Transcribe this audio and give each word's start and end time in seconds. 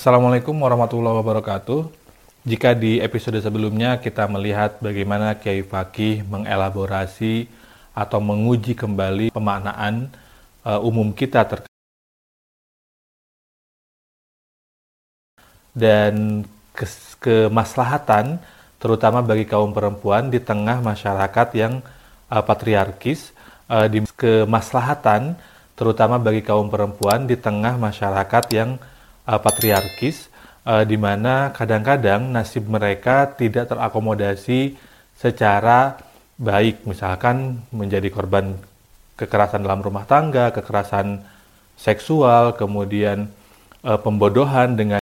Assalamualaikum 0.00 0.56
warahmatullahi 0.56 1.20
wabarakatuh. 1.20 1.92
Jika 2.48 2.72
di 2.72 3.04
episode 3.04 3.36
sebelumnya 3.36 4.00
kita 4.00 4.24
melihat 4.32 4.80
bagaimana 4.80 5.36
Kiai 5.36 5.60
Fakih 5.60 6.24
mengelaborasi 6.24 7.44
atau 7.92 8.16
menguji 8.16 8.72
kembali 8.72 9.28
pemaknaan 9.28 10.08
uh, 10.64 10.80
umum 10.80 11.12
kita 11.12 11.44
terkait 11.44 11.68
dan 15.76 16.48
kemaslahatan 17.20 18.40
terutama 18.80 19.20
bagi 19.20 19.44
kaum 19.44 19.68
perempuan 19.76 20.32
di 20.32 20.40
tengah 20.40 20.80
masyarakat 20.80 21.48
yang 21.52 21.84
uh, 22.32 22.40
patriarkis 22.40 23.36
uh, 23.68 23.84
di 23.84 24.00
kemaslahatan 24.16 25.36
terutama 25.76 26.16
bagi 26.16 26.40
kaum 26.40 26.72
perempuan 26.72 27.28
di 27.28 27.36
tengah 27.36 27.76
masyarakat 27.76 28.48
yang 28.48 28.80
uh, 29.30 29.38
patriarkis 29.38 30.26
uh, 30.66 30.82
di 30.82 30.98
mana 30.98 31.54
kadang-kadang 31.54 32.34
nasib 32.34 32.66
mereka 32.66 33.30
tidak 33.38 33.70
terakomodasi 33.70 34.74
secara 35.14 36.02
baik. 36.34 36.82
Misalkan 36.88 37.62
menjadi 37.70 38.10
korban 38.10 38.58
kekerasan 39.14 39.62
dalam 39.62 39.84
rumah 39.84 40.08
tangga, 40.08 40.50
kekerasan 40.50 41.22
seksual, 41.78 42.58
kemudian 42.58 43.30
uh, 43.86 44.00
pembodohan 44.00 44.74
dengan 44.74 44.99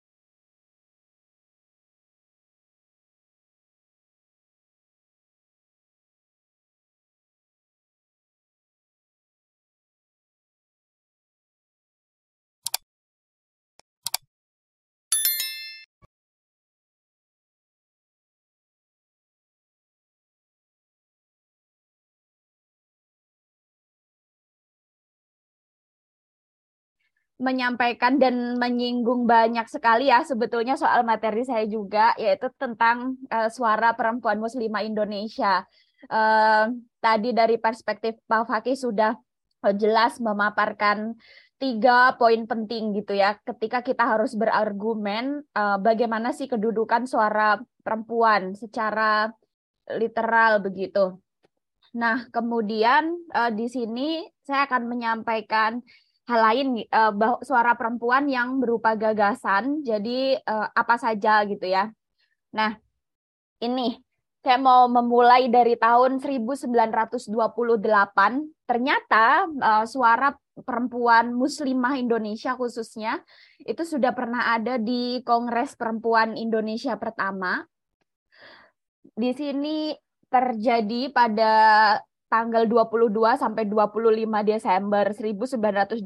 menyampaikan 27.38 28.18
dan 28.18 28.58
menyinggung 28.58 29.24
banyak 29.24 29.64
sekali 29.70 30.10
ya 30.10 30.26
sebetulnya 30.26 30.74
soal 30.74 31.06
materi 31.06 31.46
saya 31.46 31.62
juga 31.70 32.10
yaitu 32.18 32.50
tentang 32.58 33.14
uh, 33.30 33.46
suara 33.46 33.94
perempuan 33.94 34.42
muslimah 34.42 34.82
Indonesia. 34.82 35.62
Uh, 36.10 36.74
tadi 36.98 37.34
dari 37.34 37.59
perspektif 37.59 38.18
Pak 38.26 38.46
Fakih 38.46 38.78
sudah 38.78 39.18
jelas 39.74 40.22
memaparkan 40.22 41.18
tiga 41.59 42.14
poin 42.14 42.46
penting 42.46 42.94
gitu 42.94 43.18
ya 43.18 43.34
ketika 43.42 43.82
kita 43.82 44.06
harus 44.06 44.38
berargumen 44.38 45.42
uh, 45.59 45.78
bagaimana 45.82 46.30
sih 46.30 46.46
kedudukan 46.46 47.02
suara 47.10 47.59
perempuan 47.82 48.54
secara 48.54 49.30
literal 49.98 50.62
begitu. 50.62 51.18
Nah, 51.98 52.28
kemudian 52.30 53.10
uh, 53.34 53.50
di 53.50 53.66
sini 53.66 54.22
saya 54.44 54.70
akan 54.70 54.86
menyampaikan 54.86 55.80
hal 56.29 56.40
lain 56.45 56.68
uh, 56.93 57.40
suara 57.40 57.73
perempuan 57.73 58.29
yang 58.29 58.60
berupa 58.60 58.93
gagasan 58.93 59.80
jadi 59.80 60.37
uh, 60.45 60.68
apa 60.76 61.01
saja 61.01 61.40
gitu 61.48 61.65
ya. 61.65 61.88
Nah, 62.52 62.76
ini 63.65 63.96
saya 64.44 64.60
mau 64.60 64.87
memulai 64.93 65.49
dari 65.49 65.75
tahun 65.75 66.21
1928 66.21 67.32
ternyata 68.69 69.49
uh, 69.49 69.84
suara 69.88 70.37
perempuan 70.62 71.32
muslimah 71.32 71.97
Indonesia 71.97 72.54
khususnya 72.54 73.25
itu 73.65 73.82
sudah 73.88 74.12
pernah 74.12 74.53
ada 74.53 74.76
di 74.76 75.25
Kongres 75.25 75.75
Perempuan 75.81 76.37
Indonesia 76.37 76.95
pertama. 77.00 77.65
Di 79.19 79.33
sini 79.34 79.97
terjadi 80.28 81.09
pada 81.10 81.53
tanggal 82.28 82.69
22 82.69 83.12
sampai 83.41 83.65
25 83.65 84.28
Desember 84.44 85.05
1928 85.12 86.05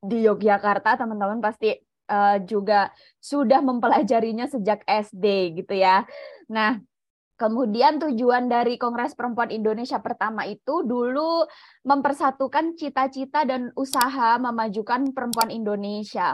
di 0.00 0.18
Yogyakarta 0.24 0.96
teman-teman 0.96 1.40
pasti 1.40 1.72
uh, 2.08 2.40
juga 2.42 2.90
sudah 3.20 3.60
mempelajarinya 3.60 4.48
sejak 4.48 4.82
SD 4.88 5.56
gitu 5.62 5.76
ya. 5.76 6.04
Nah, 6.48 6.80
Kemudian 7.36 8.00
tujuan 8.00 8.48
dari 8.48 8.80
Kongres 8.80 9.12
Perempuan 9.12 9.52
Indonesia 9.52 10.00
pertama 10.00 10.48
itu 10.48 10.80
dulu 10.80 11.44
mempersatukan 11.84 12.80
cita-cita 12.80 13.44
dan 13.44 13.76
usaha 13.76 14.40
memajukan 14.40 15.12
perempuan 15.12 15.52
Indonesia. 15.52 16.32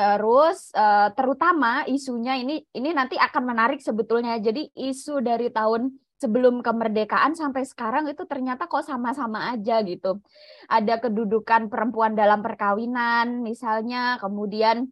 Terus 0.00 0.72
uh, 0.72 1.12
terutama 1.12 1.84
isunya 1.84 2.40
ini 2.40 2.64
ini 2.72 2.90
nanti 2.96 3.20
akan 3.20 3.52
menarik 3.52 3.84
sebetulnya. 3.84 4.40
Jadi 4.40 4.72
isu 4.72 5.20
dari 5.20 5.52
tahun 5.52 5.92
sebelum 6.20 6.60
kemerdekaan 6.60 7.32
sampai 7.32 7.64
sekarang 7.64 8.04
itu 8.12 8.28
ternyata 8.28 8.68
kok 8.68 8.84
sama-sama 8.84 9.48
aja 9.56 9.80
gitu. 9.80 10.20
Ada 10.68 11.00
kedudukan 11.00 11.72
perempuan 11.72 12.12
dalam 12.12 12.44
perkawinan 12.44 13.40
misalnya, 13.40 14.20
kemudian 14.20 14.84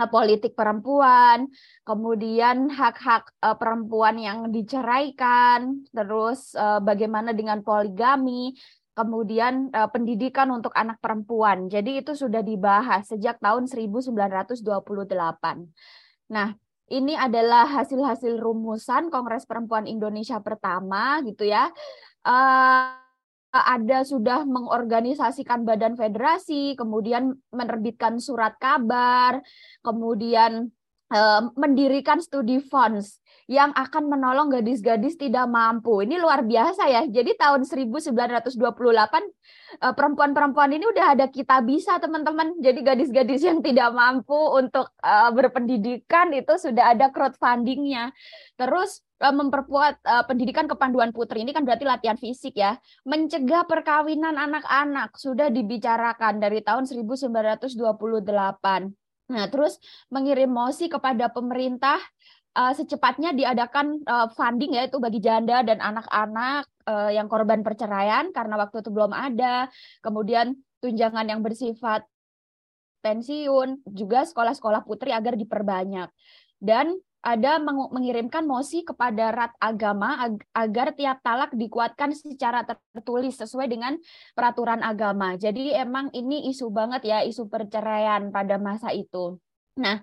eh, 0.00 0.08
politik 0.08 0.56
perempuan, 0.56 1.52
kemudian 1.84 2.72
hak-hak 2.72 3.28
uh, 3.44 3.56
perempuan 3.60 4.16
yang 4.16 4.48
diceraikan, 4.48 5.84
terus 5.92 6.56
uh, 6.56 6.80
bagaimana 6.80 7.36
dengan 7.36 7.60
poligami, 7.60 8.56
kemudian 8.90 9.72
pendidikan 9.94 10.52
untuk 10.52 10.76
anak 10.76 11.00
perempuan. 11.00 11.72
Jadi 11.72 12.04
itu 12.04 12.12
sudah 12.12 12.44
dibahas 12.44 13.08
sejak 13.08 13.40
tahun 13.40 13.64
1928. 13.64 14.60
Nah, 16.28 16.52
ini 16.90 17.14
adalah 17.14 17.70
hasil-hasil 17.70 18.42
rumusan 18.42 19.14
Kongres 19.14 19.46
Perempuan 19.46 19.86
Indonesia 19.86 20.42
pertama 20.42 21.22
gitu 21.22 21.46
ya. 21.46 21.70
Uh, 22.26 22.98
ada 23.50 24.06
sudah 24.06 24.46
mengorganisasikan 24.46 25.66
badan 25.66 25.98
federasi, 25.98 26.78
kemudian 26.78 27.34
menerbitkan 27.50 28.22
surat 28.22 28.54
kabar, 28.62 29.42
kemudian 29.82 30.70
uh, 31.10 31.50
mendirikan 31.58 32.22
studi 32.22 32.62
funds 32.62 33.18
yang 33.50 33.74
akan 33.74 34.06
menolong 34.06 34.46
gadis-gadis 34.46 35.18
tidak 35.18 35.50
mampu. 35.50 36.06
Ini 36.06 36.22
luar 36.22 36.46
biasa 36.46 36.86
ya. 36.86 37.02
Jadi 37.02 37.34
tahun 37.34 37.66
1928 37.66 38.54
eh, 38.54 39.26
perempuan-perempuan 39.90 40.70
ini 40.70 40.86
udah 40.86 41.18
ada 41.18 41.26
kita 41.26 41.58
bisa 41.66 41.98
teman-teman. 41.98 42.62
Jadi 42.62 42.78
gadis-gadis 42.86 43.42
yang 43.42 43.58
tidak 43.58 43.90
mampu 43.90 44.38
untuk 44.54 44.94
uh, 45.02 45.34
berpendidikan 45.34 46.30
itu 46.30 46.54
sudah 46.62 46.94
ada 46.94 47.10
crowdfundingnya. 47.10 48.14
Terus 48.54 49.02
memperkuat 49.20 50.00
pendidikan 50.30 50.64
kepanduan 50.64 51.12
putri 51.12 51.44
ini 51.44 51.52
kan 51.52 51.66
berarti 51.66 51.84
latihan 51.84 52.16
fisik 52.16 52.54
ya. 52.54 52.78
Mencegah 53.02 53.66
perkawinan 53.66 54.38
anak-anak 54.38 55.18
sudah 55.18 55.50
dibicarakan 55.50 56.38
dari 56.38 56.62
tahun 56.62 56.86
1928. 56.86 58.99
Nah, 59.30 59.46
terus 59.46 59.78
mengirim 60.10 60.50
mosi 60.50 60.90
kepada 60.90 61.30
pemerintah 61.30 62.02
uh, 62.58 62.74
secepatnya 62.74 63.30
diadakan 63.30 64.02
uh, 64.04 64.26
funding 64.34 64.74
ya 64.74 64.90
itu 64.90 64.98
bagi 64.98 65.22
janda 65.22 65.62
dan 65.62 65.78
anak-anak 65.78 66.66
uh, 66.90 67.10
yang 67.14 67.30
korban 67.30 67.62
perceraian 67.62 68.34
karena 68.34 68.58
waktu 68.58 68.82
itu 68.82 68.90
belum 68.90 69.14
ada. 69.14 69.70
Kemudian 70.02 70.58
tunjangan 70.82 71.26
yang 71.30 71.40
bersifat 71.46 72.02
pensiun, 73.00 73.86
juga 73.96 74.28
sekolah-sekolah 74.28 74.84
putri 74.84 75.14
agar 75.14 75.38
diperbanyak. 75.38 76.10
Dan 76.60 76.92
ada 77.20 77.60
mengirimkan 77.92 78.48
mosi 78.48 78.80
kepada 78.80 79.28
rat 79.28 79.52
agama 79.60 80.16
ag 80.24 80.40
agar 80.56 80.96
tiap 80.96 81.20
talak 81.20 81.52
dikuatkan 81.52 82.16
secara 82.16 82.64
tertulis 82.64 83.36
sesuai 83.36 83.68
dengan 83.68 84.00
peraturan 84.32 84.80
agama. 84.80 85.36
Jadi 85.36 85.76
emang 85.76 86.08
ini 86.16 86.48
isu 86.48 86.72
banget 86.72 87.04
ya 87.04 87.18
isu 87.20 87.46
perceraian 87.52 88.32
pada 88.32 88.56
masa 88.56 88.88
itu. 88.96 89.36
Nah, 89.76 90.00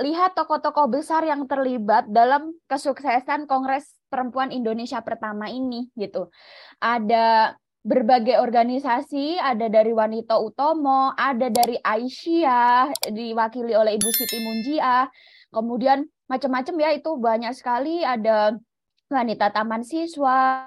lihat 0.00 0.32
tokoh-tokoh 0.32 0.88
besar 0.88 1.28
yang 1.28 1.44
terlibat 1.44 2.08
dalam 2.08 2.56
kesuksesan 2.68 3.44
Kongres 3.44 3.92
Perempuan 4.08 4.48
Indonesia 4.48 5.00
pertama 5.04 5.52
ini 5.52 5.92
gitu. 5.92 6.32
Ada 6.80 7.56
berbagai 7.86 8.42
organisasi, 8.42 9.38
ada 9.38 9.70
dari 9.70 9.94
Wanita 9.94 10.42
Utomo, 10.42 11.14
ada 11.14 11.46
dari 11.46 11.78
Aisyah 11.78 12.90
diwakili 13.14 13.78
oleh 13.78 13.94
Ibu 13.94 14.10
Siti 14.10 14.38
Munjiah, 14.42 15.06
kemudian 15.50 16.06
macam-macam 16.26 16.74
ya 16.82 16.90
itu 16.96 17.10
banyak 17.18 17.52
sekali 17.54 18.02
ada 18.02 18.58
wanita 19.06 19.54
taman 19.54 19.86
siswa, 19.86 20.66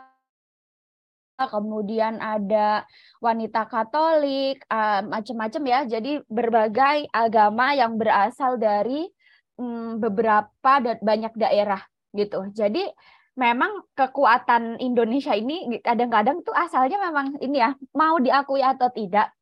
kemudian 1.39 2.19
ada 2.19 2.83
wanita 3.19 3.67
Katolik, 3.67 4.63
uh, 4.71 5.03
macam-macam 5.03 5.63
ya. 5.67 5.79
Jadi 5.87 6.23
berbagai 6.27 7.07
agama 7.11 7.75
yang 7.75 7.95
berasal 7.99 8.55
dari 8.55 9.07
Hmm, 9.59 9.99
beberapa 9.99 10.79
dan 10.79 11.03
banyak 11.03 11.35
daerah 11.35 11.83
gitu. 12.15 12.47
Jadi 12.55 12.79
memang 13.35 13.83
kekuatan 13.91 14.79
Indonesia 14.79 15.35
ini 15.35 15.83
kadang-kadang 15.83 16.39
tuh 16.47 16.55
asalnya 16.55 16.95
memang 16.95 17.35
ini 17.43 17.59
ya 17.59 17.75
mau 17.91 18.15
diakui 18.23 18.63
atau 18.63 18.87
tidak 18.95 19.35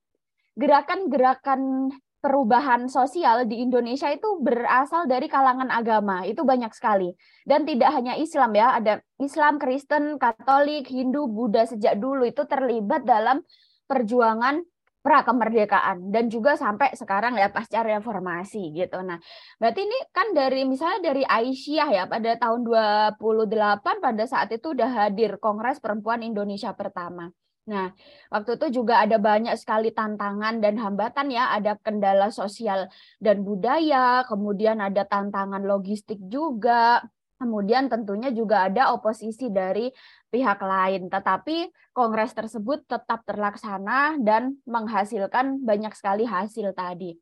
gerakan-gerakan 0.57 1.93
perubahan 2.27 2.91
sosial 2.91 3.47
di 3.47 3.63
Indonesia 3.63 4.11
itu 4.11 4.43
berasal 4.43 5.07
dari 5.07 5.31
kalangan 5.31 5.71
agama. 5.71 6.27
Itu 6.27 6.43
banyak 6.43 6.75
sekali. 6.75 7.15
Dan 7.47 7.63
tidak 7.63 7.95
hanya 7.95 8.19
Islam 8.19 8.51
ya, 8.51 8.75
ada 8.75 8.99
Islam, 9.15 9.55
Kristen, 9.55 10.19
Katolik, 10.19 10.91
Hindu, 10.91 11.31
Buddha 11.31 11.63
sejak 11.63 11.95
dulu 11.95 12.27
itu 12.27 12.43
terlibat 12.43 13.07
dalam 13.07 13.47
perjuangan 13.87 14.59
pra 14.99 15.23
kemerdekaan 15.23 16.11
dan 16.11 16.27
juga 16.27 16.59
sampai 16.59 16.91
sekarang 16.91 17.39
ya 17.39 17.47
pasca 17.47 17.79
reformasi 17.79 18.75
gitu. 18.75 18.99
Nah, 18.99 19.15
berarti 19.55 19.87
ini 19.87 19.95
kan 20.11 20.35
dari 20.35 20.67
misalnya 20.67 21.15
dari 21.15 21.23
Aisyah 21.23 21.87
ya 21.95 22.03
pada 22.11 22.35
tahun 22.35 22.67
28 23.15 24.03
pada 24.03 24.23
saat 24.27 24.51
itu 24.51 24.75
udah 24.75 25.07
hadir 25.07 25.39
Kongres 25.39 25.79
Perempuan 25.79 26.27
Indonesia 26.27 26.75
pertama. 26.75 27.31
Nah, 27.67 27.91
waktu 28.31 28.55
itu 28.55 28.79
juga 28.81 29.03
ada 29.03 29.19
banyak 29.19 29.51
sekali 29.59 29.91
tantangan 29.91 30.63
dan 30.63 30.79
hambatan 30.79 31.27
ya, 31.27 31.51
ada 31.51 31.75
kendala 31.75 32.31
sosial 32.31 32.87
dan 33.19 33.43
budaya, 33.43 34.23
kemudian 34.23 34.79
ada 34.79 35.03
tantangan 35.03 35.67
logistik 35.67 36.15
juga, 36.31 37.03
Kemudian 37.37 37.85
tentunya 37.85 38.33
juga 38.33 38.65
ada 38.65 38.97
oposisi 38.97 39.53
dari 39.53 39.93
pihak 40.33 40.57
lain, 40.57 41.05
tetapi 41.05 41.69
kongres 41.93 42.33
tersebut 42.33 42.89
tetap 42.89 43.21
terlaksana 43.29 44.17
dan 44.17 44.57
menghasilkan 44.65 45.61
banyak 45.61 45.93
sekali 45.93 46.25
hasil 46.25 46.73
tadi. 46.73 47.13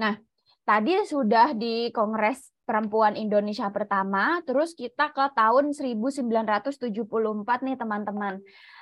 Nah, 0.00 0.16
tadi 0.64 1.04
sudah 1.04 1.52
di 1.52 1.92
Kongres 1.92 2.56
Perempuan 2.64 3.20
Indonesia 3.20 3.68
pertama, 3.68 4.40
terus 4.48 4.72
kita 4.72 5.12
ke 5.12 5.28
tahun 5.36 5.76
1974 5.76 7.60
nih 7.60 7.76
teman-teman. 7.76 8.40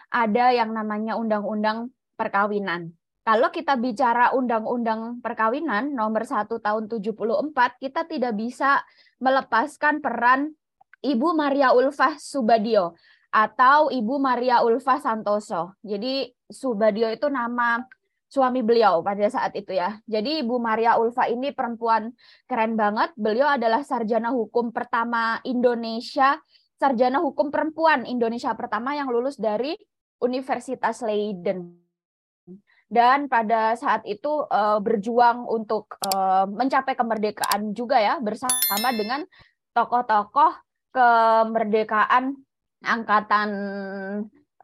Ada 0.09 0.57
yang 0.57 0.73
namanya 0.73 1.21
Undang-Undang 1.21 1.93
Perkawinan. 2.17 2.97
Kalau 3.29 3.53
kita 3.53 3.77
bicara 3.77 4.33
Undang-Undang 4.33 5.21
Perkawinan 5.21 5.93
nomor 5.93 6.25
1 6.25 6.49
tahun 6.49 6.89
74, 6.89 7.77
kita 7.77 8.09
tidak 8.09 8.33
bisa 8.33 8.81
melepaskan 9.21 10.01
peran 10.01 10.57
Ibu 11.05 11.37
Maria 11.37 11.77
Ulfah 11.77 12.17
Subadio 12.17 12.97
atau 13.29 13.93
Ibu 13.93 14.17
Maria 14.17 14.65
Ulfah 14.65 14.97
Santoso. 14.99 15.77
Jadi 15.85 16.33
Subadio 16.49 17.13
itu 17.13 17.29
nama 17.29 17.77
suami 18.29 18.65
beliau 18.65 19.05
pada 19.05 19.29
saat 19.29 19.53
itu 19.57 19.77
ya. 19.77 20.01
Jadi 20.09 20.41
Ibu 20.41 20.57
Maria 20.57 20.97
Ulfa 20.97 21.29
ini 21.29 21.53
perempuan 21.53 22.13
keren 22.49 22.81
banget. 22.81 23.13
Beliau 23.17 23.49
adalah 23.49 23.85
sarjana 23.85 24.33
hukum 24.33 24.73
pertama 24.73 25.41
Indonesia, 25.45 26.41
sarjana 26.81 27.21
hukum 27.21 27.53
perempuan 27.53 28.09
Indonesia 28.09 28.57
pertama 28.57 28.97
yang 28.97 29.13
lulus 29.13 29.37
dari 29.37 29.77
Universitas 30.23 31.03
Leiden. 31.03 31.79
Dan 32.89 33.29
pada 33.29 33.77
saat 33.77 34.01
itu 34.09 34.49
uh, 34.49 34.81
berjuang 34.81 35.45
untuk 35.45 35.93
uh, 36.09 36.49
mencapai 36.49 36.97
kemerdekaan 36.97 37.77
juga 37.77 38.01
ya 38.01 38.17
bersama 38.17 38.89
dengan 38.97 39.29
tokoh-tokoh 39.77 40.57
kemerdekaan 40.89 42.33
angkatan 42.81 43.51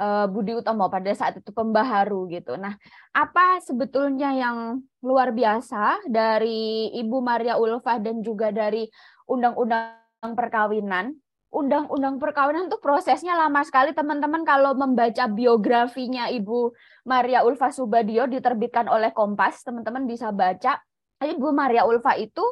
uh, 0.01 0.27
Budi 0.31 0.57
Utomo 0.57 0.89
pada 0.89 1.13
saat 1.13 1.39
itu 1.39 1.51
pembaharu 1.53 2.27
gitu. 2.31 2.57
Nah, 2.57 2.75
apa 3.13 3.61
sebetulnya 3.63 4.33
yang 4.35 4.83
luar 5.05 5.31
biasa 5.37 6.09
dari 6.09 6.91
Ibu 6.97 7.19
Maria 7.21 7.61
Ulfa 7.61 8.01
dan 8.01 8.25
juga 8.25 8.51
dari 8.51 8.89
Undang-Undang 9.29 10.33
Perkawinan? 10.35 11.24
Undang-Undang 11.55 12.19
Perkawinan 12.19 12.67
itu 12.67 12.83
prosesnya 12.83 13.39
lama 13.39 13.63
sekali 13.63 13.95
teman-teman 13.95 14.43
kalau 14.43 14.75
membaca 14.75 15.31
biografinya 15.31 16.27
Ibu 16.27 16.75
Maria 17.07 17.47
Ulfa 17.47 17.71
Subadio 17.71 18.27
diterbitkan 18.27 18.91
oleh 18.91 19.15
Kompas, 19.15 19.63
teman-teman 19.63 20.11
bisa 20.11 20.35
baca. 20.35 20.83
Ibu 21.23 21.55
Maria 21.55 21.87
Ulfa 21.87 22.19
itu 22.19 22.43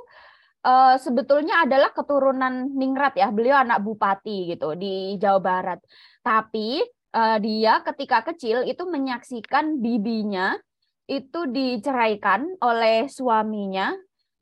uh, 0.62 0.94
sebetulnya 1.02 1.66
adalah 1.66 1.90
keturunan 1.90 2.70
ningrat 2.72 3.19
ya. 3.19 3.28
Beliau 3.34 3.58
anak 3.58 3.82
bupati 3.82 4.54
gitu 4.54 4.78
di 4.78 5.19
Jawa 5.19 5.43
Barat. 5.43 5.78
Tapi 6.22 6.81
uh, 7.12 7.38
dia 7.43 7.82
ketika 7.82 8.22
kecil 8.32 8.62
itu 8.64 8.87
menyaksikan 8.87 9.82
bibinya 9.82 10.54
itu 11.10 11.50
diceraikan 11.50 12.46
oleh 12.62 13.10
suaminya 13.10 13.93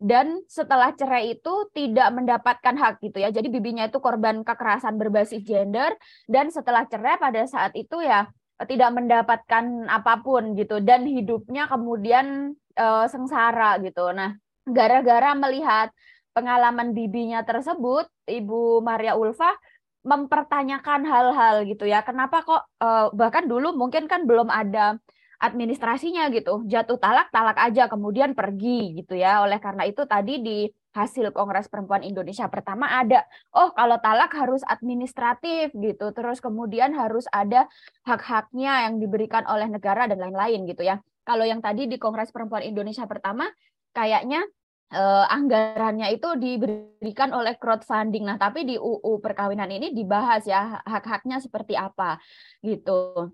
dan 0.00 0.40
setelah 0.48 0.96
cerai 0.96 1.36
itu 1.36 1.68
tidak 1.76 2.08
mendapatkan 2.16 2.72
hak 2.72 3.04
gitu 3.04 3.20
ya. 3.20 3.28
Jadi 3.28 3.52
bibinya 3.52 3.84
itu 3.84 4.00
korban 4.00 4.40
kekerasan 4.40 4.96
berbasis 4.96 5.44
gender 5.44 5.92
dan 6.24 6.48
setelah 6.48 6.88
cerai 6.88 7.20
pada 7.20 7.44
saat 7.44 7.76
itu 7.76 8.00
ya 8.00 8.24
tidak 8.64 8.90
mendapatkan 8.96 9.88
apa 9.88 10.24
pun 10.24 10.56
gitu 10.56 10.80
dan 10.80 11.04
hidupnya 11.04 11.68
kemudian 11.68 12.56
uh, 12.80 13.06
sengsara 13.12 13.76
gitu. 13.84 14.08
Nah, 14.16 14.36
gara-gara 14.64 15.36
melihat 15.36 15.92
pengalaman 16.32 16.96
bibinya 16.96 17.44
tersebut, 17.44 18.08
Ibu 18.24 18.80
Maria 18.80 19.20
Ulfa 19.20 19.52
mempertanyakan 20.00 21.04
hal-hal 21.04 21.68
gitu 21.68 21.84
ya. 21.84 22.00
Kenapa 22.00 22.40
kok 22.40 22.62
uh, 22.80 23.12
bahkan 23.12 23.44
dulu 23.44 23.76
mungkin 23.76 24.08
kan 24.08 24.24
belum 24.24 24.48
ada 24.48 24.96
administrasinya 25.40 26.28
gitu. 26.30 26.62
Jatuh 26.68 27.00
talak, 27.00 27.32
talak 27.32 27.56
aja 27.56 27.88
kemudian 27.88 28.36
pergi 28.36 28.92
gitu 29.00 29.16
ya. 29.16 29.40
Oleh 29.40 29.56
karena 29.56 29.88
itu 29.88 30.04
tadi 30.04 30.44
di 30.44 30.58
hasil 30.92 31.32
Kongres 31.32 31.70
Perempuan 31.72 32.02
Indonesia 32.02 32.50
pertama 32.50 32.90
ada 32.90 33.22
oh 33.54 33.70
kalau 33.72 33.96
talak 34.04 34.30
harus 34.36 34.60
administratif 34.68 35.72
gitu. 35.72 36.12
Terus 36.12 36.44
kemudian 36.44 36.92
harus 36.92 37.24
ada 37.32 37.66
hak-haknya 38.04 38.90
yang 38.90 39.00
diberikan 39.00 39.48
oleh 39.48 39.66
negara 39.66 40.04
dan 40.04 40.20
lain-lain 40.20 40.68
gitu 40.68 40.84
ya. 40.84 41.00
Kalau 41.24 41.48
yang 41.48 41.64
tadi 41.64 41.88
di 41.88 41.96
Kongres 41.96 42.30
Perempuan 42.30 42.60
Indonesia 42.60 43.08
pertama 43.08 43.48
kayaknya 43.96 44.44
eh, 44.92 45.24
anggarannya 45.24 46.12
itu 46.20 46.36
diberikan 46.36 47.32
oleh 47.32 47.56
crowdfunding. 47.56 48.28
Nah, 48.28 48.36
tapi 48.36 48.68
di 48.68 48.76
UU 48.76 49.24
perkawinan 49.24 49.72
ini 49.72 49.96
dibahas 49.96 50.44
ya 50.44 50.84
hak-haknya 50.84 51.40
seperti 51.40 51.80
apa 51.80 52.20
gitu. 52.60 53.32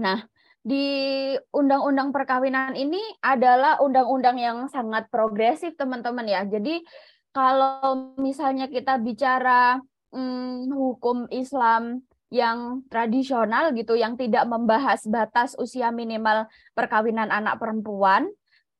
Nah, 0.00 0.26
di 0.60 0.86
undang-undang 1.56 2.12
perkawinan 2.12 2.76
ini 2.76 3.00
adalah 3.24 3.80
undang-undang 3.80 4.36
yang 4.36 4.58
sangat 4.68 5.08
progresif, 5.08 5.72
teman-teman 5.80 6.28
ya. 6.28 6.44
Jadi 6.44 6.84
kalau 7.32 8.14
misalnya 8.20 8.68
kita 8.68 9.00
bicara 9.00 9.80
hmm, 10.12 10.68
hukum 10.68 11.30
Islam 11.32 12.04
yang 12.30 12.84
tradisional 12.92 13.72
gitu, 13.72 13.96
yang 13.96 14.14
tidak 14.20 14.44
membahas 14.46 15.02
batas 15.08 15.56
usia 15.56 15.88
minimal 15.90 16.46
perkawinan 16.76 17.32
anak 17.32 17.58
perempuan, 17.58 18.28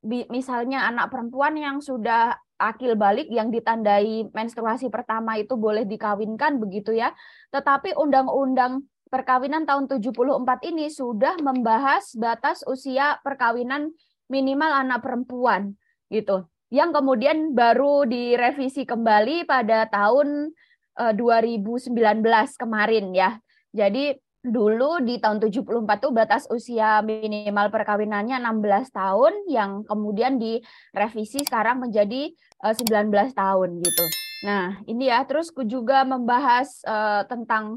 misalnya 0.04 0.86
anak 0.86 1.08
perempuan 1.08 1.56
yang 1.56 1.80
sudah 1.80 2.36
akil 2.60 2.92
balik 2.92 3.26
yang 3.32 3.48
ditandai 3.48 4.28
menstruasi 4.36 4.92
pertama 4.92 5.40
itu 5.40 5.56
boleh 5.56 5.88
dikawinkan 5.88 6.60
begitu 6.60 6.92
ya. 6.92 7.16
Tetapi 7.56 7.96
undang-undang 7.96 8.84
perkawinan 9.10 9.66
tahun 9.66 9.90
74 9.90 10.70
ini 10.70 10.86
sudah 10.88 11.36
membahas 11.42 12.14
batas 12.14 12.62
usia 12.64 13.18
perkawinan 13.20 13.90
minimal 14.30 14.70
anak 14.70 15.02
perempuan 15.02 15.74
gitu. 16.08 16.46
Yang 16.70 17.02
kemudian 17.02 17.52
baru 17.52 18.06
direvisi 18.06 18.86
kembali 18.86 19.42
pada 19.42 19.90
tahun 19.90 20.54
2019 20.94 21.90
eh, 22.22 22.46
kemarin 22.54 23.06
ya. 23.10 23.42
Jadi 23.74 24.14
dulu 24.40 25.04
di 25.04 25.20
tahun 25.20 25.36
74 25.36 25.84
tuh 26.00 26.12
batas 26.16 26.48
usia 26.48 27.04
minimal 27.04 27.68
perkawinannya 27.68 28.40
16 28.40 28.88
tahun 28.88 29.34
yang 29.52 29.84
kemudian 29.84 30.40
direvisi 30.40 31.44
sekarang 31.44 31.84
menjadi 31.84 32.32
uh, 32.64 32.72
eh, 32.72 32.74
19 32.74 33.12
tahun 33.36 33.70
gitu. 33.84 34.04
Nah, 34.40 34.80
ini 34.88 35.12
ya 35.12 35.20
terus 35.28 35.52
juga 35.68 36.00
membahas 36.08 36.80
uh, 36.88 37.28
tentang 37.28 37.76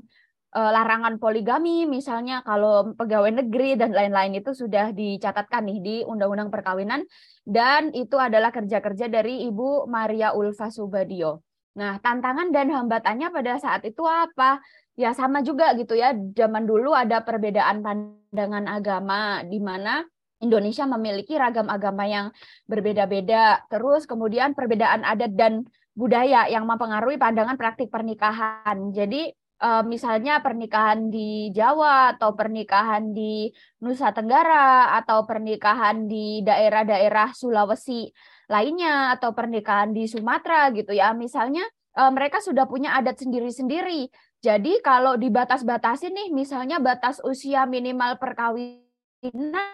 uh, 0.54 0.72
larangan 0.72 1.18
poligami 1.18 1.90
misalnya 1.90 2.46
kalau 2.46 2.94
pegawai 2.94 3.44
negeri 3.44 3.76
dan 3.76 3.92
lain-lain 3.92 4.38
itu 4.38 4.54
sudah 4.54 4.94
dicatatkan 4.94 5.66
nih 5.66 5.80
di 5.82 5.96
Undang-Undang 6.06 6.54
Perkawinan 6.54 7.02
dan 7.44 7.92
itu 7.92 8.16
adalah 8.22 8.54
kerja-kerja 8.54 9.10
dari 9.10 9.50
Ibu 9.50 9.90
Maria 9.90 10.32
Ulfa 10.38 10.70
Subadio. 10.70 11.42
Nah, 11.74 11.98
tantangan 11.98 12.54
dan 12.54 12.70
hambatannya 12.70 13.34
pada 13.34 13.58
saat 13.58 13.82
itu 13.82 14.06
apa? 14.06 14.62
ya 14.94 15.12
sama 15.14 15.42
juga 15.42 15.74
gitu 15.78 15.98
ya. 15.98 16.14
Zaman 16.14 16.70
dulu 16.70 16.94
ada 16.94 17.22
perbedaan 17.26 17.82
pandangan 17.82 18.66
agama 18.70 19.42
di 19.46 19.58
mana 19.58 20.06
Indonesia 20.44 20.84
memiliki 20.86 21.40
ragam 21.40 21.72
agama 21.72 22.04
yang 22.06 22.30
berbeda-beda. 22.68 23.64
Terus 23.72 24.04
kemudian 24.06 24.54
perbedaan 24.54 25.02
adat 25.08 25.34
dan 25.34 25.64
budaya 25.94 26.50
yang 26.50 26.68
mempengaruhi 26.68 27.16
pandangan 27.16 27.56
praktik 27.56 27.90
pernikahan. 27.90 28.92
Jadi 28.92 29.32
eh, 29.64 29.84
misalnya 29.88 30.44
pernikahan 30.44 31.08
di 31.08 31.48
Jawa 31.56 32.20
atau 32.20 32.36
pernikahan 32.36 33.16
di 33.16 33.48
Nusa 33.80 34.12
Tenggara 34.12 35.00
atau 35.00 35.24
pernikahan 35.24 36.12
di 36.12 36.44
daerah-daerah 36.44 37.32
Sulawesi 37.32 38.12
lainnya 38.52 39.16
atau 39.16 39.32
pernikahan 39.32 39.96
di 39.96 40.04
Sumatera 40.12 40.68
gitu 40.76 40.92
ya. 40.92 41.16
Misalnya 41.16 41.64
eh, 41.96 42.12
mereka 42.12 42.44
sudah 42.44 42.68
punya 42.68 43.00
adat 43.00 43.24
sendiri-sendiri 43.24 44.12
jadi 44.44 44.84
kalau 44.84 45.16
dibatas-batasi 45.16 46.12
nih, 46.12 46.28
misalnya 46.36 46.84
batas 46.84 47.24
usia 47.24 47.64
minimal 47.64 48.20
perkawinan 48.20 49.72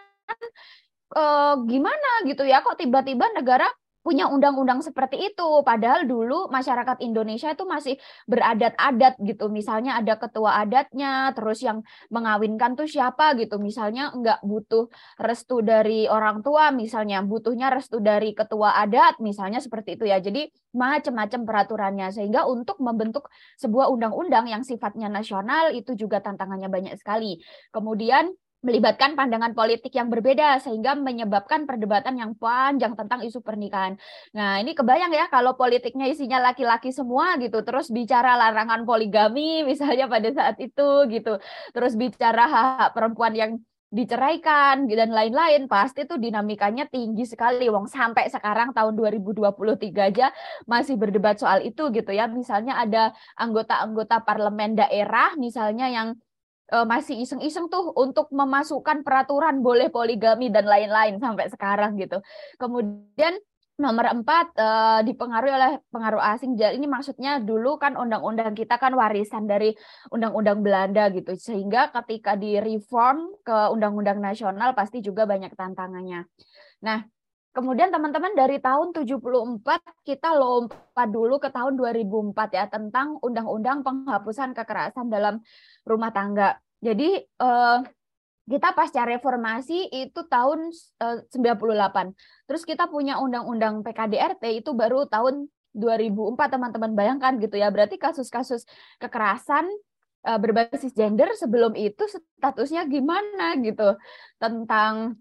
eh, 1.18 1.54
gimana 1.66 2.12
gitu 2.30 2.46
ya 2.46 2.62
kok 2.62 2.78
tiba-tiba 2.78 3.34
negara 3.34 3.66
punya 4.00 4.32
undang-undang 4.32 4.80
seperti 4.80 5.32
itu. 5.32 5.50
Padahal 5.62 6.08
dulu 6.08 6.48
masyarakat 6.48 7.04
Indonesia 7.04 7.52
itu 7.52 7.64
masih 7.68 7.96
beradat-adat 8.26 9.20
gitu. 9.24 9.52
Misalnya 9.52 10.00
ada 10.00 10.16
ketua 10.16 10.64
adatnya, 10.64 11.36
terus 11.36 11.60
yang 11.62 11.84
mengawinkan 12.10 12.80
tuh 12.80 12.88
siapa 12.88 13.36
gitu. 13.36 13.60
Misalnya 13.60 14.16
nggak 14.16 14.40
butuh 14.44 14.88
restu 15.20 15.60
dari 15.60 16.08
orang 16.08 16.42
tua, 16.42 16.72
misalnya 16.72 17.22
butuhnya 17.22 17.70
restu 17.70 18.00
dari 18.00 18.32
ketua 18.32 18.80
adat, 18.80 19.20
misalnya 19.20 19.60
seperti 19.60 20.00
itu 20.00 20.08
ya. 20.08 20.18
Jadi 20.24 20.48
macam-macam 20.74 21.42
peraturannya 21.44 22.08
sehingga 22.14 22.46
untuk 22.48 22.80
membentuk 22.80 23.28
sebuah 23.60 23.92
undang-undang 23.92 24.48
yang 24.48 24.62
sifatnya 24.64 25.10
nasional 25.12 25.74
itu 25.76 25.94
juga 25.98 26.24
tantangannya 26.24 26.70
banyak 26.72 26.96
sekali. 26.96 27.42
Kemudian 27.74 28.32
melibatkan 28.60 29.16
pandangan 29.16 29.56
politik 29.56 29.96
yang 29.96 30.12
berbeda 30.12 30.60
sehingga 30.60 30.92
menyebabkan 31.00 31.64
perdebatan 31.64 32.20
yang 32.20 32.36
panjang 32.36 32.92
tentang 33.00 33.24
isu 33.24 33.40
pernikahan. 33.40 33.96
Nah, 34.36 34.60
ini 34.60 34.76
kebayang 34.76 35.16
ya 35.16 35.32
kalau 35.32 35.56
politiknya 35.56 36.12
isinya 36.12 36.44
laki-laki 36.52 36.92
semua 36.92 37.40
gitu, 37.40 37.64
terus 37.64 37.88
bicara 37.88 38.36
larangan 38.36 38.84
poligami 38.84 39.64
misalnya 39.70 40.12
pada 40.12 40.30
saat 40.36 40.60
itu 40.60 41.08
gitu. 41.08 41.40
Terus 41.72 41.96
bicara 41.96 42.44
hak-hak 42.52 42.92
perempuan 42.92 43.34
yang 43.36 43.52
diceraikan 43.90 44.86
dan 44.86 45.10
lain-lain 45.10 45.66
pasti 45.66 46.06
tuh 46.06 46.22
dinamikanya 46.22 46.86
tinggi 46.86 47.26
sekali 47.26 47.66
wong 47.74 47.90
sampai 47.90 48.30
sekarang 48.30 48.70
tahun 48.70 48.94
2023 48.94 49.50
aja 50.14 50.30
masih 50.70 50.94
berdebat 50.94 51.42
soal 51.42 51.66
itu 51.66 51.90
gitu 51.90 52.14
ya 52.14 52.30
misalnya 52.30 52.78
ada 52.78 53.18
anggota-anggota 53.34 54.22
parlemen 54.22 54.78
daerah 54.78 55.34
misalnya 55.42 55.90
yang 55.90 56.14
uh, 56.74 56.86
masih 56.86 57.20
iseng-iseng 57.22 57.68
tuh 57.68 57.92
untuk 57.98 58.30
memasukkan 58.30 59.02
peraturan 59.02 59.62
boleh 59.62 59.90
poligami 59.90 60.50
dan 60.54 60.66
lain-lain 60.66 61.18
sampai 61.18 61.50
sekarang 61.50 61.98
gitu. 61.98 62.22
Kemudian 62.62 63.38
nomor 63.80 64.12
empat 64.12 64.52
uh, 64.60 65.00
dipengaruhi 65.08 65.54
oleh 65.56 65.72
pengaruh 65.88 66.20
asing. 66.36 66.60
Jadi 66.60 66.84
ini 66.84 66.88
maksudnya 66.88 67.40
dulu 67.40 67.80
kan 67.80 67.96
undang-undang 67.96 68.52
kita 68.52 68.76
kan 68.76 68.92
warisan 68.92 69.48
dari 69.48 69.72
undang-undang 70.12 70.60
Belanda 70.60 71.08
gitu. 71.16 71.32
Sehingga 71.40 71.90
ketika 71.96 72.36
direform 72.36 73.40
ke 73.40 73.58
undang-undang 73.72 74.20
nasional 74.20 74.76
pasti 74.76 75.00
juga 75.00 75.24
banyak 75.24 75.56
tantangannya. 75.56 76.28
Nah, 76.84 77.08
Kemudian 77.50 77.90
teman-teman 77.90 78.38
dari 78.38 78.62
tahun 78.62 78.94
74 78.94 79.66
kita 80.06 80.30
lompat 80.38 81.10
dulu 81.10 81.42
ke 81.42 81.50
tahun 81.50 81.82
2004 81.82 82.38
ya 82.54 82.70
tentang 82.70 83.18
undang-undang 83.26 83.82
penghapusan 83.82 84.54
kekerasan 84.54 85.10
dalam 85.10 85.42
rumah 85.82 86.14
tangga. 86.14 86.62
Jadi 86.78 87.26
eh, 87.26 87.80
kita 88.50 88.74
pasca 88.78 89.02
reformasi 89.02 89.90
itu 89.90 90.22
tahun 90.30 90.70
eh, 91.02 91.26
98. 91.34 92.14
Terus 92.46 92.64
kita 92.70 92.86
punya 92.86 93.18
undang-undang 93.18 93.82
PKDRT 93.82 94.62
itu 94.62 94.78
baru 94.78 95.10
tahun 95.10 95.50
2004 95.74 96.54
teman-teman 96.54 96.94
bayangkan 96.94 97.34
gitu 97.42 97.58
ya. 97.58 97.74
Berarti 97.74 97.98
kasus-kasus 97.98 98.70
kekerasan 99.02 99.66
eh, 100.22 100.38
berbasis 100.38 100.94
gender 100.94 101.34
sebelum 101.34 101.74
itu 101.74 102.06
statusnya 102.38 102.86
gimana 102.86 103.58
gitu 103.58 103.98
tentang 104.38 105.18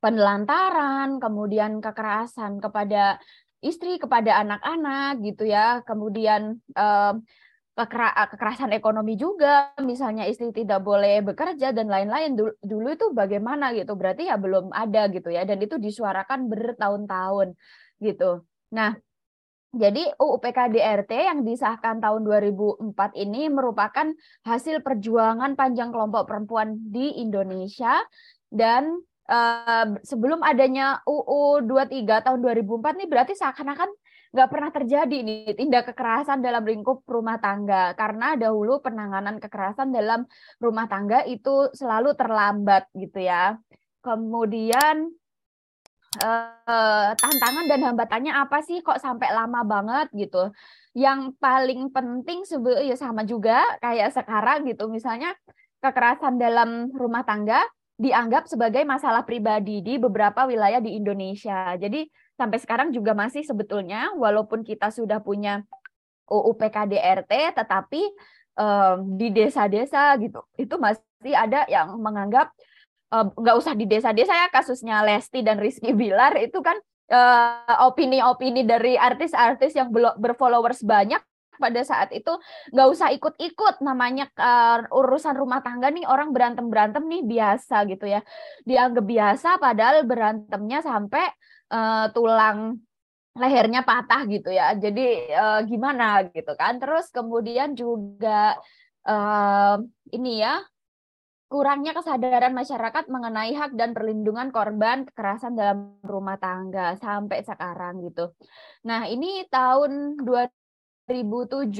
penelantaran, 0.00 1.20
kemudian 1.20 1.84
kekerasan 1.84 2.58
kepada 2.58 3.20
istri, 3.60 4.00
kepada 4.00 4.40
anak-anak 4.40 5.20
gitu 5.20 5.44
ya, 5.44 5.84
kemudian 5.84 6.58
eh, 6.74 7.14
kekerasan 7.76 8.76
ekonomi 8.76 9.16
juga, 9.16 9.72
misalnya 9.80 10.28
istri 10.28 10.52
tidak 10.52 10.84
boleh 10.84 11.24
bekerja 11.24 11.72
dan 11.72 11.88
lain-lain 11.88 12.36
dulu, 12.60 12.88
itu 12.92 13.06
bagaimana 13.14 13.72
gitu, 13.72 13.96
berarti 13.96 14.28
ya 14.28 14.36
belum 14.36 14.68
ada 14.74 15.08
gitu 15.08 15.32
ya, 15.32 15.48
dan 15.48 15.60
itu 15.64 15.80
disuarakan 15.80 16.50
bertahun-tahun 16.52 17.56
gitu. 18.04 18.44
Nah, 18.76 19.00
jadi 19.70 20.02
UU 20.18 20.42
PKDRT 20.42 21.12
yang 21.30 21.40
disahkan 21.46 22.02
tahun 22.02 22.26
2004 22.26 23.14
ini 23.14 23.46
merupakan 23.46 24.10
hasil 24.42 24.82
perjuangan 24.82 25.54
panjang 25.54 25.94
kelompok 25.94 26.26
perempuan 26.26 26.74
di 26.90 27.22
Indonesia 27.22 28.02
dan 28.50 28.98
sebelum 30.02 30.42
adanya 30.42 30.98
UU 31.06 31.62
23 31.62 32.26
tahun 32.26 32.40
2004 32.42 32.98
nih 32.98 33.08
berarti 33.08 33.32
seakan-akan 33.38 33.90
nggak 34.30 34.50
pernah 34.50 34.70
terjadi 34.70 35.16
nih 35.26 35.54
tindak 35.58 35.90
kekerasan 35.90 36.38
dalam 36.38 36.62
lingkup 36.62 37.02
rumah 37.06 37.42
tangga 37.42 37.94
karena 37.98 38.38
dahulu 38.38 38.78
penanganan 38.78 39.42
kekerasan 39.42 39.90
dalam 39.90 40.22
rumah 40.62 40.86
tangga 40.86 41.26
itu 41.26 41.70
selalu 41.74 42.14
terlambat 42.14 42.90
gitu 42.94 43.22
ya. 43.22 43.58
Kemudian 44.02 45.10
eh, 46.22 47.10
tantangan 47.14 47.66
dan 47.70 47.80
hambatannya 47.86 48.32
apa 48.34 48.62
sih 48.62 48.82
kok 48.82 49.02
sampai 49.02 49.30
lama 49.34 49.62
banget 49.66 50.06
gitu. 50.14 50.50
Yang 50.94 51.38
paling 51.42 51.90
penting 51.94 52.46
sebetulnya 52.46 52.86
ya 52.86 52.96
sama 52.98 53.22
juga 53.26 53.62
kayak 53.82 54.10
sekarang 54.14 54.66
gitu 54.66 54.90
misalnya 54.90 55.34
kekerasan 55.82 56.38
dalam 56.38 56.90
rumah 56.94 57.22
tangga 57.26 57.62
dianggap 58.00 58.48
sebagai 58.48 58.80
masalah 58.88 59.28
pribadi 59.28 59.84
di 59.84 60.00
beberapa 60.00 60.48
wilayah 60.48 60.80
di 60.80 60.96
Indonesia. 60.96 61.76
Jadi 61.76 62.08
sampai 62.40 62.56
sekarang 62.56 62.88
juga 62.96 63.12
masih 63.12 63.44
sebetulnya 63.44 64.16
walaupun 64.16 64.64
kita 64.64 64.88
sudah 64.88 65.20
punya 65.20 65.60
UU 66.24 66.56
PKDRT 66.56 67.52
tetapi 67.52 68.00
um, 68.56 69.20
di 69.20 69.28
desa-desa 69.28 70.16
gitu 70.16 70.40
itu 70.56 70.80
masih 70.80 71.36
ada 71.36 71.68
yang 71.68 72.00
menganggap 72.00 72.48
nggak 73.12 73.56
um, 73.58 73.60
usah 73.60 73.76
di 73.76 73.84
desa-desa 73.84 74.32
ya 74.32 74.48
kasusnya 74.48 75.04
Lesti 75.04 75.44
dan 75.44 75.60
Rizky 75.60 75.92
Bilar 75.92 76.40
itu 76.40 76.62
kan 76.64 76.78
opini-opini 77.90 78.62
uh, 78.62 78.68
dari 78.70 78.94
artis-artis 78.94 79.74
yang 79.74 79.90
berfollowers 79.92 80.86
banyak 80.86 81.18
pada 81.60 81.84
saat 81.84 82.08
itu 82.16 82.32
nggak 82.72 82.88
usah 82.88 83.08
ikut-ikut. 83.12 83.84
Namanya 83.84 84.32
uh, 84.34 84.88
urusan 84.88 85.36
rumah 85.36 85.60
tangga 85.60 85.92
nih 85.92 86.08
orang 86.08 86.32
berantem 86.32 86.66
berantem 86.72 87.04
nih 87.04 87.22
biasa 87.28 87.84
gitu 87.92 88.08
ya. 88.08 88.24
Dianggap 88.64 89.04
biasa 89.04 89.48
padahal 89.60 90.08
berantemnya 90.08 90.80
sampai 90.80 91.28
uh, 91.68 92.08
tulang 92.16 92.80
lehernya 93.36 93.84
patah 93.84 94.24
gitu 94.26 94.48
ya. 94.50 94.72
Jadi 94.74 95.30
uh, 95.30 95.60
gimana 95.68 96.24
gitu 96.32 96.56
kan. 96.56 96.80
Terus 96.80 97.12
kemudian 97.12 97.76
juga 97.76 98.56
uh, 99.04 99.76
ini 100.10 100.40
ya 100.40 100.64
kurangnya 101.50 101.90
kesadaran 101.98 102.54
masyarakat 102.54 103.10
mengenai 103.10 103.50
hak 103.58 103.74
dan 103.74 103.90
perlindungan 103.90 104.54
korban 104.54 105.02
kekerasan 105.02 105.58
dalam 105.58 105.98
rumah 106.06 106.38
tangga 106.38 106.94
sampai 107.02 107.42
sekarang 107.42 108.06
gitu. 108.06 108.30
Nah, 108.86 109.10
ini 109.10 109.42
tahun 109.50 110.14
2007, 111.10 111.74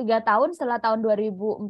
tiga 0.00 0.18
tahun 0.24 0.56
setelah 0.56 0.80
tahun 0.80 1.04
2004, 1.04 1.68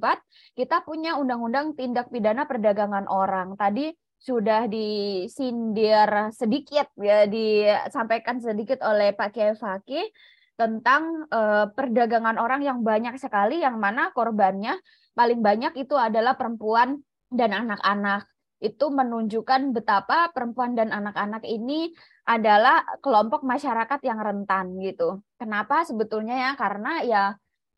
kita 0.55 0.87
punya 0.87 1.19
Undang-Undang 1.19 1.75
Tindak 1.75 2.15
Pidana 2.15 2.47
Perdagangan 2.47 3.11
Orang. 3.11 3.59
Tadi 3.59 3.91
sudah 4.21 4.71
disindir 4.71 6.31
sedikit 6.31 6.87
ya, 7.03 7.27
disampaikan 7.27 8.39
sedikit 8.39 8.79
oleh 8.87 9.11
Pak 9.11 9.35
Kiai 9.35 9.59
Fakih 9.59 10.07
tentang 10.55 11.27
uh, 11.33 11.73
perdagangan 11.73 12.37
orang 12.39 12.63
yang 12.63 12.85
banyak 12.87 13.17
sekali, 13.19 13.65
yang 13.65 13.81
mana 13.81 14.15
korbannya 14.15 14.79
paling 15.17 15.43
banyak 15.43 15.75
itu 15.75 15.99
adalah 15.99 16.39
perempuan 16.39 17.01
dan 17.33 17.51
anak-anak 17.51 18.31
itu 18.61 18.93
menunjukkan 18.93 19.73
betapa 19.73 20.29
perempuan 20.37 20.77
dan 20.77 20.93
anak-anak 20.93 21.43
ini 21.49 21.91
adalah 22.29 22.85
kelompok 23.01 23.41
masyarakat 23.41 24.01
yang 24.05 24.21
rentan 24.21 24.77
gitu. 24.85 25.25
Kenapa 25.41 25.83
sebetulnya 25.89 26.37
ya? 26.37 26.51
Karena 26.61 27.01
ya 27.01 27.25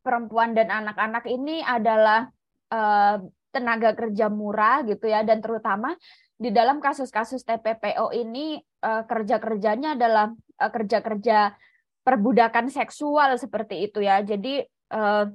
perempuan 0.03 0.51
dan 0.51 0.67
anak-anak 0.67 1.23
ini 1.31 1.63
adalah 1.63 2.27
uh, 2.67 3.23
tenaga 3.55 3.95
kerja 3.95 4.27
murah 4.27 4.83
gitu 4.83 5.07
ya 5.07 5.23
dan 5.23 5.39
terutama 5.39 5.95
di 6.35 6.51
dalam 6.51 6.83
kasus-kasus 6.83 7.47
TPPO 7.47 8.11
ini 8.11 8.59
uh, 8.83 9.07
kerja-kerjanya 9.07 9.95
adalah 9.95 10.35
uh, 10.59 10.71
kerja-kerja 10.73 11.55
perbudakan 12.03 12.67
seksual 12.67 13.39
seperti 13.39 13.87
itu 13.87 14.03
ya. 14.03 14.19
Jadi 14.19 14.59
uh, 14.91 15.31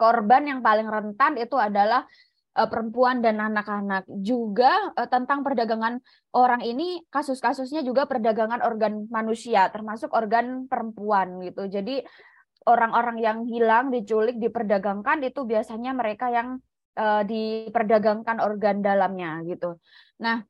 korban 0.00 0.48
yang 0.48 0.60
paling 0.64 0.88
rentan 0.88 1.36
itu 1.36 1.60
adalah 1.60 2.08
uh, 2.56 2.68
perempuan 2.68 3.22
dan 3.22 3.38
anak-anak. 3.38 4.06
Juga 4.08 4.94
uh, 4.96 5.08
tentang 5.08 5.46
perdagangan 5.46 6.00
orang 6.34 6.62
ini 6.64 7.04
kasus-kasusnya 7.12 7.86
juga 7.86 8.06
perdagangan 8.06 8.62
organ 8.64 9.06
manusia 9.10 9.68
termasuk 9.70 10.10
organ 10.14 10.66
perempuan 10.66 11.42
gitu. 11.44 11.66
Jadi 11.70 12.02
orang-orang 12.66 13.16
yang 13.20 13.38
hilang, 13.48 13.88
diculik, 13.88 14.36
diperdagangkan 14.36 15.24
itu 15.24 15.48
biasanya 15.48 15.96
mereka 15.96 16.28
yang 16.28 16.60
uh, 17.00 17.22
diperdagangkan 17.24 18.38
organ 18.42 18.84
dalamnya 18.84 19.40
gitu. 19.48 19.80
Nah, 20.20 20.44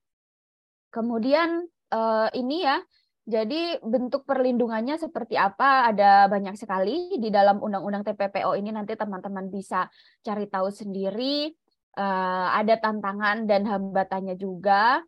kemudian 0.91 1.71
uh, 1.95 2.29
ini 2.35 2.67
ya 2.67 2.83
jadi 3.31 3.79
bentuk 3.79 4.27
perlindungannya 4.27 4.99
seperti 4.99 5.39
apa? 5.39 5.93
Ada 5.93 6.27
banyak 6.27 6.59
sekali 6.59 7.15
di 7.15 7.31
dalam 7.31 7.63
Undang-Undang 7.63 8.11
TPPO 8.11 8.59
ini 8.59 8.75
nanti 8.75 8.99
teman-teman 8.99 9.47
bisa 9.47 9.87
cari 10.25 10.51
tahu 10.51 10.67
sendiri 10.73 11.53
uh, 11.97 12.49
ada 12.55 12.77
tantangan 12.79 13.47
dan 13.49 13.67
hambatannya 13.67 14.37
juga. 14.37 15.03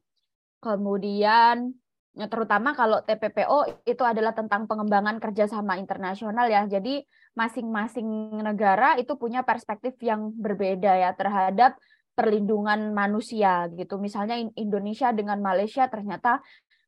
kemudian 0.63 1.75
ya, 2.15 2.27
terutama 2.31 2.71
kalau 2.71 3.03
TPPO 3.03 3.83
itu 3.83 3.99
adalah 4.07 4.31
tentang 4.31 4.71
pengembangan 4.71 5.19
kerjasama 5.19 5.75
internasional 5.75 6.47
ya. 6.47 6.63
Jadi 6.71 7.03
masing-masing 7.35 8.07
negara 8.47 8.95
itu 8.95 9.19
punya 9.19 9.43
perspektif 9.43 9.99
yang 9.99 10.31
berbeda 10.39 11.03
ya 11.03 11.11
terhadap 11.19 11.75
perlindungan 12.15 12.95
manusia 12.95 13.67
gitu. 13.75 13.99
Misalnya 13.99 14.39
Indonesia 14.55 15.11
dengan 15.11 15.43
Malaysia 15.43 15.91
ternyata 15.91 16.39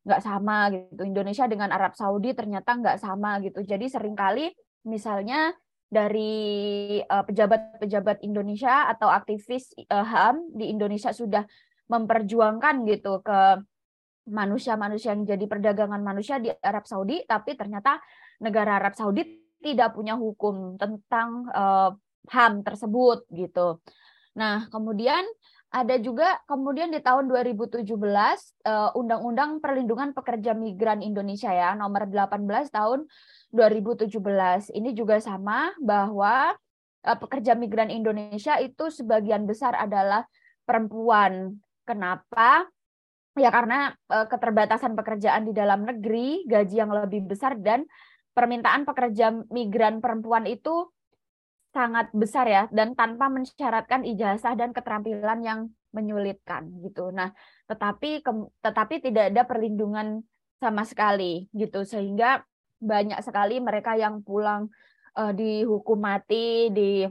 nggak 0.05 0.21
sama 0.21 0.71
gitu. 0.71 1.03
Indonesia 1.03 1.49
dengan 1.49 1.73
Arab 1.73 1.97
Saudi 1.97 2.37
ternyata 2.37 2.77
nggak 2.77 3.01
sama 3.01 3.41
gitu. 3.41 3.65
Jadi 3.65 3.89
sering 3.89 4.15
kali 4.15 4.53
misalnya 4.85 5.57
dari 5.95 6.99
eh, 6.99 7.25
pejabat-pejabat 7.25 8.19
uh, 8.19 8.25
Indonesia 8.27 8.91
atau 8.91 9.07
aktivis 9.07 9.71
uh, 9.87 10.03
HAM 10.03 10.51
di 10.51 10.75
Indonesia 10.75 11.15
sudah 11.15 11.47
memperjuangkan 11.87 12.83
gitu 12.91 13.23
ke 13.23 13.63
manusia-manusia 14.27 15.15
yang 15.15 15.23
jadi 15.23 15.45
perdagangan 15.47 16.01
manusia 16.03 16.43
di 16.43 16.51
Arab 16.51 16.89
Saudi, 16.89 17.23
tapi 17.29 17.55
ternyata 17.55 18.03
negara 18.43 18.83
Arab 18.83 18.97
Saudi 18.99 19.23
tidak 19.63 19.95
punya 19.95 20.19
hukum 20.19 20.75
tentang 20.75 21.47
uh, 21.55 21.95
HAM 22.33 22.67
tersebut 22.67 23.29
gitu. 23.31 23.79
Nah, 24.35 24.67
kemudian 24.73 25.23
ada 25.75 25.99
juga 25.99 26.39
kemudian 26.47 26.95
di 26.95 27.03
tahun 27.03 27.27
2017 27.27 27.83
Undang-Undang 28.95 29.59
Perlindungan 29.59 30.15
Pekerja 30.15 30.55
Migran 30.55 31.03
Indonesia 31.03 31.51
ya 31.51 31.75
nomor 31.75 32.07
18 32.07 32.47
tahun 32.71 33.11
2017. 33.55 34.75
Ini 34.75 34.91
juga 34.93 35.23
sama 35.23 35.71
bahwa 35.79 36.53
uh, 37.07 37.19
pekerja 37.23 37.55
migran 37.55 37.89
Indonesia 37.89 38.59
itu 38.59 38.91
sebagian 38.91 39.47
besar 39.47 39.79
adalah 39.79 40.27
perempuan. 40.67 41.63
Kenapa? 41.87 42.67
Ya 43.39 43.55
karena 43.55 43.95
uh, 44.11 44.27
keterbatasan 44.27 44.99
pekerjaan 44.99 45.47
di 45.47 45.53
dalam 45.55 45.87
negeri, 45.87 46.43
gaji 46.51 46.77
yang 46.83 46.91
lebih 46.91 47.31
besar 47.31 47.55
dan 47.59 47.87
permintaan 48.35 48.83
pekerja 48.83 49.31
migran 49.55 50.03
perempuan 50.03 50.51
itu 50.51 50.91
sangat 51.75 52.11
besar 52.15 52.47
ya 52.47 52.63
dan 52.71 52.95
tanpa 52.95 53.27
mensyaratkan 53.27 54.07
ijazah 54.07 54.55
dan 54.55 54.71
keterampilan 54.71 55.43
yang 55.43 55.61
menyulitkan 55.91 56.71
gitu. 56.83 57.11
Nah, 57.11 57.35
tetapi 57.67 58.23
ke, 58.23 58.31
tetapi 58.63 59.03
tidak 59.03 59.35
ada 59.35 59.43
perlindungan 59.47 60.23
sama 60.63 60.87
sekali 60.87 61.51
gitu 61.51 61.83
sehingga 61.83 62.47
banyak 62.81 63.19
sekali 63.23 63.59
mereka 63.59 63.95
yang 63.99 64.23
pulang 64.23 64.71
uh, 65.19 65.33
dihukum 65.33 65.99
mati 65.99 66.71
di 66.71 67.05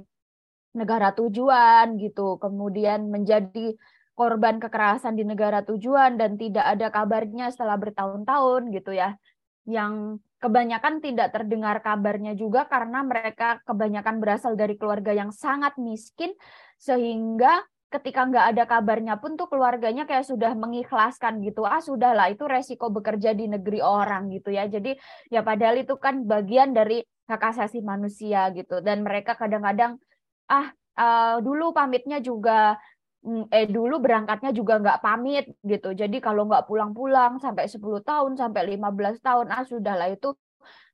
negara 0.74 1.14
tujuan 1.14 1.96
gitu, 2.02 2.42
kemudian 2.42 3.08
menjadi 3.08 3.78
korban 4.14 4.62
kekerasan 4.62 5.18
di 5.18 5.26
negara 5.26 5.66
tujuan 5.66 6.18
dan 6.18 6.38
tidak 6.38 6.66
ada 6.66 6.90
kabarnya 6.94 7.50
setelah 7.50 7.78
bertahun-tahun 7.78 8.74
gitu 8.74 8.94
ya. 8.94 9.18
Yang 9.64 10.22
kebanyakan 10.44 11.00
tidak 11.00 11.32
terdengar 11.32 11.80
kabarnya 11.80 12.36
juga 12.36 12.68
karena 12.68 13.00
mereka 13.06 13.64
kebanyakan 13.64 14.20
berasal 14.20 14.60
dari 14.60 14.76
keluarga 14.76 15.16
yang 15.16 15.32
sangat 15.32 15.80
miskin 15.80 16.36
sehingga 16.76 17.64
ketika 17.94 18.26
nggak 18.26 18.46
ada 18.56 18.64
kabarnya 18.66 19.16
pun 19.22 19.38
tuh 19.38 19.46
keluarganya 19.52 20.04
kayak 20.10 20.26
sudah 20.26 20.58
mengikhlaskan 20.58 21.46
gitu. 21.46 21.62
Ah 21.64 21.80
sudahlah 21.80 22.34
itu 22.34 22.44
resiko 22.50 22.90
bekerja 22.90 23.38
di 23.38 23.46
negeri 23.46 23.80
orang 23.86 24.34
gitu 24.34 24.50
ya. 24.50 24.66
Jadi 24.66 24.98
ya 25.30 25.46
padahal 25.46 25.86
itu 25.86 25.94
kan 26.02 26.26
bagian 26.26 26.74
dari 26.74 27.06
hak 27.30 27.42
asasi 27.54 27.86
manusia 27.86 28.50
gitu. 28.58 28.82
Dan 28.82 29.06
mereka 29.06 29.38
kadang-kadang 29.38 30.02
ah 30.50 30.74
uh, 30.98 31.38
dulu 31.40 31.72
pamitnya 31.72 32.18
juga 32.20 32.76
mm, 33.24 33.54
eh 33.54 33.68
dulu 33.70 34.02
berangkatnya 34.02 34.52
juga 34.52 34.82
nggak 34.82 35.00
pamit 35.06 35.46
gitu. 35.62 35.94
Jadi 35.94 36.18
kalau 36.18 36.50
nggak 36.50 36.66
pulang-pulang 36.66 37.38
sampai 37.38 37.70
10 37.70 38.02
tahun 38.02 38.32
sampai 38.36 38.76
15 38.78 39.22
tahun 39.22 39.48
ah 39.54 39.64
sudahlah 39.64 40.10
itu 40.10 40.34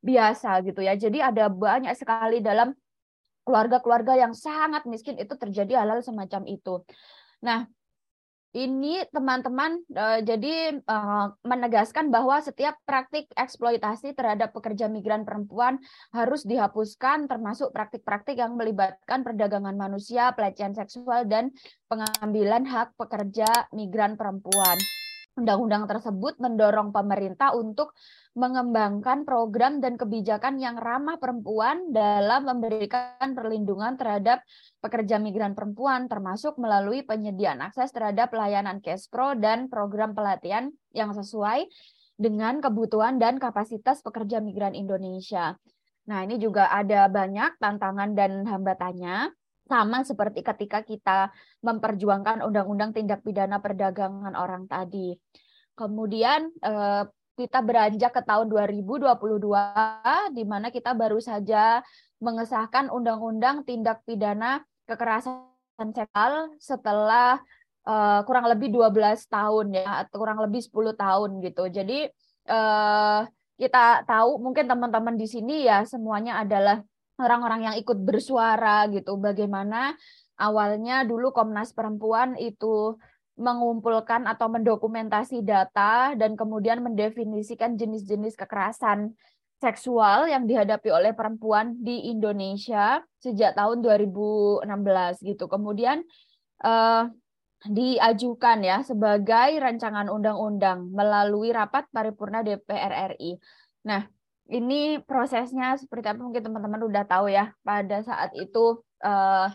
biasa 0.03 0.63
gitu 0.67 0.83
ya. 0.83 0.93
Jadi 0.99 1.19
ada 1.23 1.47
banyak 1.47 1.95
sekali 1.95 2.43
dalam 2.43 2.75
keluarga-keluarga 3.49 4.13
yang 4.13 4.37
sangat 4.37 4.85
miskin 4.85 5.17
itu 5.17 5.33
terjadi 5.33 5.81
hal-hal 5.81 6.05
semacam 6.05 6.45
itu. 6.45 6.85
Nah, 7.41 7.65
ini 8.53 9.05
teman-teman 9.13 9.81
uh, 9.93 10.21
jadi 10.25 10.81
uh, 10.81 11.33
menegaskan 11.45 12.09
bahwa 12.09 12.41
setiap 12.41 12.77
praktik 12.81 13.29
eksploitasi 13.37 14.17
terhadap 14.17 14.53
pekerja 14.53 14.89
migran 14.89 15.21
perempuan 15.21 15.77
harus 16.09 16.45
dihapuskan 16.49 17.29
termasuk 17.29 17.69
praktik-praktik 17.69 18.41
yang 18.41 18.57
melibatkan 18.57 19.21
perdagangan 19.21 19.77
manusia, 19.77 20.33
pelecehan 20.33 20.73
seksual 20.73 21.29
dan 21.29 21.53
pengambilan 21.89 22.65
hak 22.65 22.97
pekerja 22.97 23.69
migran 23.73 24.17
perempuan. 24.17 24.77
Undang-undang 25.39 25.87
tersebut 25.87 26.35
mendorong 26.43 26.91
pemerintah 26.91 27.55
untuk 27.55 27.95
mengembangkan 28.35 29.23
program 29.23 29.79
dan 29.79 29.95
kebijakan 29.95 30.59
yang 30.59 30.75
ramah 30.75 31.15
perempuan 31.15 31.95
dalam 31.95 32.43
memberikan 32.43 33.31
perlindungan 33.31 33.95
terhadap 33.95 34.43
pekerja 34.83 35.15
migran 35.15 35.55
perempuan, 35.55 36.11
termasuk 36.11 36.59
melalui 36.59 37.07
penyediaan 37.07 37.63
akses 37.63 37.95
terhadap 37.95 38.35
layanan 38.35 38.83
Kespro 38.83 39.39
dan 39.39 39.71
program 39.71 40.11
pelatihan 40.11 40.75
yang 40.91 41.15
sesuai 41.15 41.71
dengan 42.19 42.59
kebutuhan 42.59 43.15
dan 43.15 43.39
kapasitas 43.39 44.03
pekerja 44.03 44.43
migran 44.43 44.75
Indonesia. 44.75 45.55
Nah, 46.11 46.27
ini 46.27 46.35
juga 46.35 46.67
ada 46.67 47.07
banyak 47.07 47.63
tantangan 47.63 48.11
dan 48.11 48.43
hambatannya 48.43 49.31
sama 49.69 50.01
seperti 50.01 50.41
ketika 50.41 50.81
kita 50.81 51.29
memperjuangkan 51.61 52.41
undang-undang 52.41 52.89
tindak 52.97 53.21
pidana 53.21 53.61
perdagangan 53.61 54.33
orang 54.33 54.65
tadi. 54.65 55.13
Kemudian 55.77 56.49
eh, 56.59 57.05
kita 57.39 57.63
beranjak 57.63 58.11
ke 58.11 58.21
tahun 58.27 58.51
2022 58.51 59.07
di 60.35 60.43
mana 60.43 60.67
kita 60.73 60.91
baru 60.91 61.23
saja 61.23 61.79
mengesahkan 62.19 62.91
undang-undang 62.91 63.63
tindak 63.63 64.03
pidana 64.03 64.59
kekerasan 64.83 65.47
seksual 65.95 66.51
setelah 66.59 67.39
uh, 67.87 68.19
kurang 68.27 68.43
lebih 68.51 68.75
12 68.75 68.91
tahun 69.31 69.65
ya 69.71 70.03
atau 70.03 70.19
kurang 70.19 70.43
lebih 70.43 70.59
10 70.67 70.99
tahun 70.99 71.29
gitu. 71.39 71.63
Jadi 71.71 72.11
uh, 72.51 73.23
kita 73.55 74.03
tahu 74.03 74.43
mungkin 74.43 74.67
teman-teman 74.67 75.15
di 75.15 75.27
sini 75.27 75.63
ya 75.63 75.87
semuanya 75.87 76.43
adalah 76.43 76.83
orang-orang 77.19 77.71
yang 77.71 77.75
ikut 77.75 77.99
bersuara 78.01 78.87
gitu 78.89 79.19
bagaimana 79.19 79.93
awalnya 80.39 81.03
dulu 81.03 81.35
Komnas 81.35 81.75
Perempuan 81.75 82.39
itu 82.39 82.95
mengumpulkan 83.39 84.27
atau 84.27 84.51
mendokumentasi 84.51 85.43
data 85.47 86.11
dan 86.19 86.35
kemudian 86.35 86.83
mendefinisikan 86.83 87.79
jenis-jenis 87.79 88.35
kekerasan 88.35 89.15
seksual 89.59 90.27
yang 90.27 90.47
dihadapi 90.47 90.91
oleh 90.91 91.11
perempuan 91.11 91.75
di 91.79 92.11
Indonesia 92.11 93.03
sejak 93.19 93.55
tahun 93.55 93.83
2016 93.83 94.63
gitu. 95.23 95.47
Kemudian 95.47 96.03
eh, 96.63 97.03
diajukan 97.67 98.59
ya 98.63 98.79
sebagai 98.87 99.59
rancangan 99.59 100.07
undang-undang 100.07 100.91
melalui 100.95 101.51
rapat 101.51 101.87
paripurna 101.91 102.39
DPR 102.39 103.15
RI. 103.15 103.35
Nah, 103.83 104.07
ini 104.49 104.97
prosesnya 105.05 105.77
seperti 105.77 106.09
apa? 106.09 106.21
Mungkin 106.25 106.41
teman-teman 106.41 106.81
udah 106.89 107.03
tahu 107.05 107.29
ya 107.29 107.53
pada 107.61 108.01
saat 108.01 108.33
itu 108.33 108.81
uh, 109.05 109.47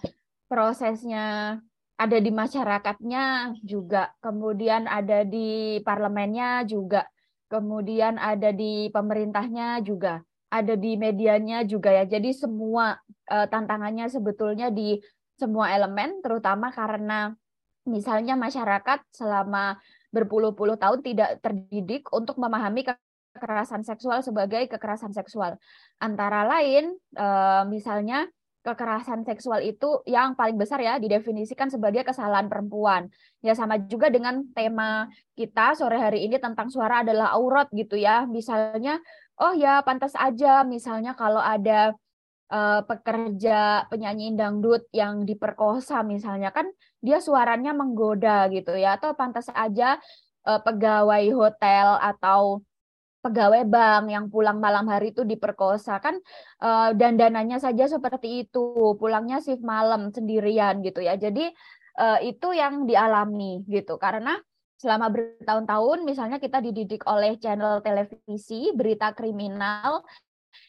prosesnya 0.47 1.59
ada 1.95 2.19
di 2.19 2.31
masyarakatnya 2.31 3.55
juga 3.63 4.11
kemudian 4.19 4.91
ada 4.91 5.23
di 5.23 5.79
parlemennya 5.87 6.67
juga 6.67 7.07
kemudian 7.47 8.19
ada 8.19 8.51
di 8.51 8.91
pemerintahnya 8.91 9.79
juga 9.87 10.23
ada 10.55 10.79
di 10.79 10.95
medianya 10.95 11.67
juga 11.67 11.91
ya. 11.91 12.07
Jadi 12.07 12.31
semua 12.31 12.95
uh, 13.31 13.47
tantangannya 13.51 14.07
sebetulnya 14.07 14.71
di 14.71 15.03
semua 15.35 15.75
elemen 15.75 16.23
terutama 16.23 16.71
karena 16.71 17.35
misalnya 17.85 18.39
masyarakat 18.39 19.03
selama 19.11 19.83
berpuluh-puluh 20.15 20.79
tahun 20.79 21.03
tidak 21.03 21.43
terdidik 21.43 22.07
untuk 22.15 22.39
memahami 22.39 22.87
kekerasan 23.45 23.85
seksual 23.85 24.25
sebagai 24.25 24.65
kekerasan 24.73 25.13
seksual. 25.13 25.61
Antara 26.01 26.49
lain, 26.49 26.97
eh, 26.97 27.63
misalnya 27.69 28.25
kekerasan 28.65 29.29
seksual 29.29 29.61
itu 29.61 30.01
yang 30.09 30.33
paling 30.33 30.57
besar 30.57 30.81
ya 30.81 30.97
didefinisikan 30.97 31.69
sebagai 31.69 32.01
kesalahan 32.09 32.49
perempuan. 32.49 33.13
Ya 33.45 33.53
sama 33.53 33.77
juga 33.77 34.09
dengan 34.09 34.49
tema 34.57 35.13
kita 35.37 35.77
sore 35.77 36.01
hari 36.01 36.25
ini 36.25 36.41
tentang 36.41 36.73
suara 36.73 37.05
adalah 37.05 37.37
aurat 37.37 37.69
gitu 37.77 38.01
ya. 38.01 38.25
Misalnya, 38.25 39.05
oh 39.37 39.53
ya 39.53 39.85
pantas 39.85 40.17
aja 40.17 40.65
misalnya 40.65 41.13
kalau 41.13 41.45
ada 41.45 41.93
uh, 42.49 42.81
pekerja 42.89 43.85
penyanyi 43.93 44.33
dangdut 44.33 44.89
yang 44.97 45.29
diperkosa 45.29 46.01
misalnya 46.01 46.49
kan 46.49 46.65
dia 47.05 47.21
suaranya 47.21 47.77
menggoda 47.77 48.49
gitu 48.49 48.73
ya 48.79 48.97
atau 48.97 49.13
pantas 49.13 49.51
aja 49.53 50.01
uh, 50.49 50.61
pegawai 50.63 51.25
hotel 51.35 51.99
atau 52.01 52.65
pegawai 53.25 53.65
bank 53.65 54.13
yang 54.13 54.29
pulang 54.29 54.61
malam 54.61 54.85
hari 54.93 55.17
itu 55.17 55.25
diperkosa. 55.25 55.97
Kan 56.05 56.21
uh, 56.61 56.93
dandanannya 56.93 57.57
saja 57.57 57.89
seperti 57.89 58.45
itu 58.45 58.95
pulangnya 59.01 59.41
shift 59.41 59.65
malam 59.65 60.13
sendirian 60.13 60.85
gitu 60.85 61.01
ya. 61.01 61.17
Jadi 61.17 61.49
uh, 61.97 62.21
itu 62.21 62.53
yang 62.53 62.85
dialami 62.85 63.65
gitu. 63.65 63.97
Karena 63.97 64.37
selama 64.77 65.09
bertahun-tahun 65.09 66.05
misalnya 66.05 66.37
kita 66.37 66.61
dididik 66.61 67.09
oleh 67.09 67.41
channel 67.41 67.81
televisi 67.81 68.69
berita 68.77 69.17
kriminal 69.17 70.05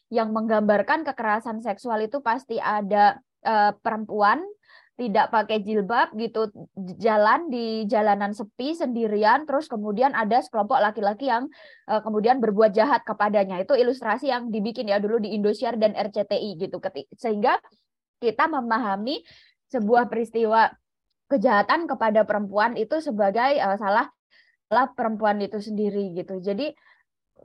yang 0.07 0.31
menggambarkan 0.31 1.03
kekerasan 1.03 1.59
seksual 1.59 1.99
itu 1.99 2.23
pasti 2.23 2.55
ada 2.61 3.19
uh, 3.43 3.75
perempuan 3.83 4.39
tidak 4.95 5.27
pakai 5.27 5.59
jilbab 5.59 6.15
gitu 6.15 6.47
jalan 6.95 7.51
di 7.51 7.83
jalanan 7.83 8.31
sepi 8.31 8.71
sendirian 8.71 9.43
terus 9.43 9.67
kemudian 9.67 10.15
ada 10.15 10.39
sekelompok 10.39 10.79
laki-laki 10.79 11.27
yang 11.27 11.51
uh, 11.91 11.99
kemudian 11.99 12.39
berbuat 12.39 12.71
jahat 12.71 13.03
kepadanya 13.03 13.59
itu 13.59 13.75
ilustrasi 13.75 14.31
yang 14.31 14.47
dibikin 14.47 14.87
ya 14.87 15.03
dulu 15.03 15.19
di 15.19 15.35
Indosiar 15.35 15.75
dan 15.75 15.91
RCTI 15.99 16.55
gitu 16.55 16.79
sehingga 17.19 17.59
kita 18.23 18.47
memahami 18.47 19.19
sebuah 19.67 20.07
peristiwa 20.07 20.71
kejahatan 21.27 21.91
kepada 21.91 22.23
perempuan 22.23 22.79
itu 22.79 23.03
sebagai 23.03 23.59
uh, 23.59 23.75
salah 23.75 24.07
salah 24.71 24.87
perempuan 24.93 25.37
itu 25.43 25.61
sendiri 25.61 26.15
gitu. 26.15 26.41
Jadi 26.41 26.73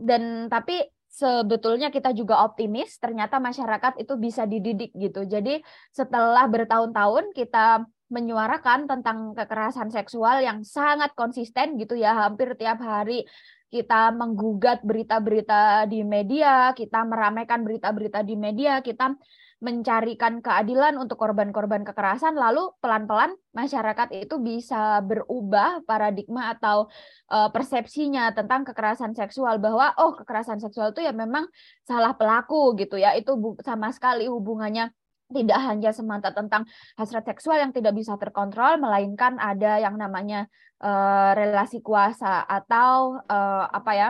dan 0.01 0.49
tapi 0.49 0.81
sebetulnya 1.11 1.90
kita 1.90 2.14
juga 2.14 2.46
optimis 2.46 2.96
ternyata 3.03 3.42
masyarakat 3.42 3.99
itu 3.99 4.14
bisa 4.14 4.46
dididik 4.46 4.94
gitu. 4.94 5.27
Jadi 5.27 5.59
setelah 5.90 6.46
bertahun-tahun 6.46 7.35
kita 7.35 7.83
menyuarakan 8.11 8.90
tentang 8.90 9.35
kekerasan 9.35 9.90
seksual 9.90 10.42
yang 10.42 10.62
sangat 10.66 11.14
konsisten 11.14 11.79
gitu 11.79 11.94
ya 11.94 12.27
hampir 12.27 12.55
tiap 12.59 12.83
hari 12.83 13.27
kita 13.70 14.11
menggugat 14.11 14.83
berita-berita 14.83 15.87
di 15.87 16.03
media, 16.03 16.75
kita 16.75 17.07
meramaikan 17.07 17.62
berita-berita 17.62 18.27
di 18.27 18.35
media, 18.35 18.83
kita 18.83 19.14
mencarikan 19.61 20.40
keadilan 20.40 20.96
untuk 20.96 21.20
korban-korban 21.20 21.85
kekerasan, 21.85 22.33
lalu 22.33 22.73
pelan-pelan 22.81 23.37
masyarakat 23.53 24.09
itu 24.16 24.40
bisa 24.40 25.05
berubah 25.05 25.85
paradigma 25.85 26.57
atau 26.57 26.88
uh, 27.29 27.53
persepsinya 27.53 28.33
tentang 28.33 28.64
kekerasan 28.64 29.12
seksual 29.12 29.61
bahwa 29.61 29.92
oh 30.01 30.16
kekerasan 30.16 30.64
seksual 30.64 30.96
itu 30.96 31.05
ya 31.05 31.12
memang 31.12 31.44
salah 31.85 32.16
pelaku 32.16 32.73
gitu 32.81 32.96
ya, 32.96 33.12
itu 33.12 33.37
sama 33.61 33.92
sekali 33.92 34.33
hubungannya 34.33 34.88
tidak 35.31 35.61
hanya 35.62 35.90
semata 35.94 36.35
tentang 36.35 36.66
hasrat 36.99 37.23
seksual 37.23 37.61
yang 37.61 37.70
tidak 37.70 37.94
bisa 37.94 38.18
terkontrol, 38.18 38.81
melainkan 38.83 39.38
ada 39.38 39.79
yang 39.79 39.94
namanya 39.94 40.51
uh, 40.83 41.37
relasi 41.37 41.85
kuasa 41.85 42.42
atau 42.49 43.20
uh, 43.29 43.64
apa 43.70 43.92
ya 43.94 44.09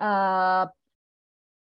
uh, 0.00 0.64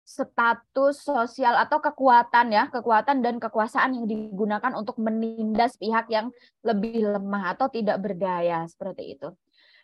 status 0.05 1.01
sosial 1.01 1.57
atau 1.57 1.81
kekuatan 1.81 2.53
ya, 2.53 2.69
kekuatan 2.69 3.25
dan 3.25 3.41
kekuasaan 3.41 3.97
yang 3.97 4.07
digunakan 4.07 4.73
untuk 4.77 5.01
menindas 5.01 5.81
pihak 5.81 6.13
yang 6.13 6.29
lebih 6.61 7.09
lemah 7.09 7.57
atau 7.57 7.73
tidak 7.73 8.05
berdaya 8.05 8.69
seperti 8.69 9.17
itu. 9.17 9.33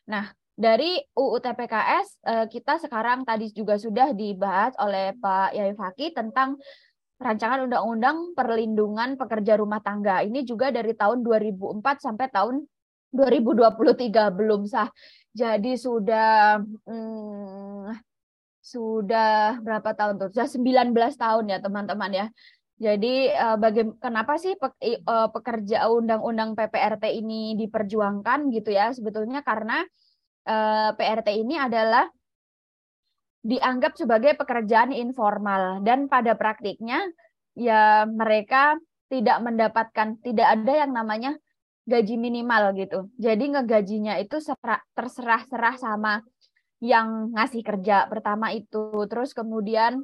Nah, 0.07 0.29
dari 0.61 1.01
UU 1.17 1.41
TPKS 1.41 2.09
eh, 2.21 2.47
kita 2.53 2.77
sekarang 2.85 3.25
tadi 3.25 3.49
juga 3.49 3.81
sudah 3.81 4.13
dibahas 4.13 4.77
oleh 4.77 5.17
Pak 5.17 5.57
Yai 5.57 5.73
Faki 5.73 6.13
tentang 6.13 6.61
rancangan 7.21 7.65
undang-undang 7.65 8.37
perlindungan 8.37 9.17
pekerja 9.17 9.57
rumah 9.57 9.81
tangga. 9.81 10.21
Ini 10.21 10.45
juga 10.45 10.69
dari 10.69 10.93
tahun 10.93 11.25
2004 11.25 11.81
sampai 12.01 12.29
tahun 12.29 12.65
2023 13.13 14.37
belum 14.37 14.69
sah. 14.69 14.89
Jadi 15.33 15.81
sudah 15.81 16.61
hmm, 16.61 18.10
sudah 18.71 19.59
berapa 19.59 19.91
tahun 19.99 20.15
tuh? 20.23 20.29
Sudah 20.31 20.49
19 20.49 20.95
tahun 20.95 21.45
ya 21.51 21.59
teman-teman 21.59 22.11
ya. 22.15 22.27
Jadi 22.81 23.29
uh, 23.29 23.61
kenapa 24.01 24.41
sih 24.41 24.57
pe 24.57 24.73
uh, 25.05 25.29
pekerja 25.29 25.85
undang-undang 25.93 26.57
PPRT 26.57 27.13
ini 27.21 27.53
diperjuangkan 27.61 28.49
gitu 28.57 28.73
ya? 28.73 28.89
Sebetulnya 28.95 29.45
karena 29.45 29.85
uh, 30.49 30.89
eh, 30.89 30.91
PRT 30.97 31.29
ini 31.45 31.61
adalah 31.61 32.09
dianggap 33.45 33.97
sebagai 34.01 34.33
pekerjaan 34.37 34.93
informal 34.97 35.81
dan 35.85 36.09
pada 36.09 36.37
praktiknya 36.37 37.05
ya 37.57 38.05
mereka 38.09 38.77
tidak 39.13 39.41
mendapatkan 39.45 40.17
tidak 40.21 40.49
ada 40.61 40.73
yang 40.87 40.93
namanya 40.97 41.37
gaji 41.85 42.17
minimal 42.17 42.77
gitu. 42.77 43.13
Jadi 43.21 43.45
ngegajinya 43.57 44.17
itu 44.21 44.41
terserah-serah 44.97 45.77
sama 45.77 46.25
yang 46.81 47.37
ngasih 47.37 47.63
kerja 47.63 48.09
pertama 48.09 48.51
itu. 48.57 49.05
Terus 49.07 49.37
kemudian 49.37 50.01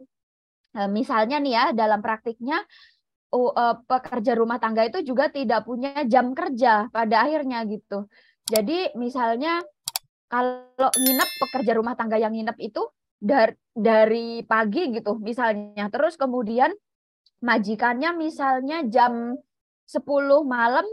eh, 0.76 0.88
misalnya 0.92 1.40
nih 1.40 1.52
ya 1.52 1.64
dalam 1.72 2.04
praktiknya 2.04 2.60
uh, 3.32 3.74
pekerja 3.84 4.32
rumah 4.38 4.62
tangga 4.62 4.86
itu 4.86 5.02
juga 5.02 5.28
tidak 5.32 5.66
punya 5.66 6.04
jam 6.06 6.32
kerja 6.36 6.88
pada 6.92 7.26
akhirnya 7.26 7.64
gitu. 7.66 8.06
Jadi 8.46 8.94
misalnya 8.94 9.64
kalau 10.30 10.90
nginep 10.94 11.30
pekerja 11.42 11.72
rumah 11.74 11.94
tangga 11.98 12.18
yang 12.18 12.34
nginep 12.34 12.58
itu 12.62 12.82
dari 13.18 13.54
dari 13.74 14.28
pagi 14.46 14.94
gitu 14.94 15.18
misalnya. 15.18 15.90
Terus 15.90 16.14
kemudian 16.14 16.70
majikannya 17.42 18.14
misalnya 18.16 18.86
jam 18.86 19.36
10 19.86 20.02
malam 20.46 20.86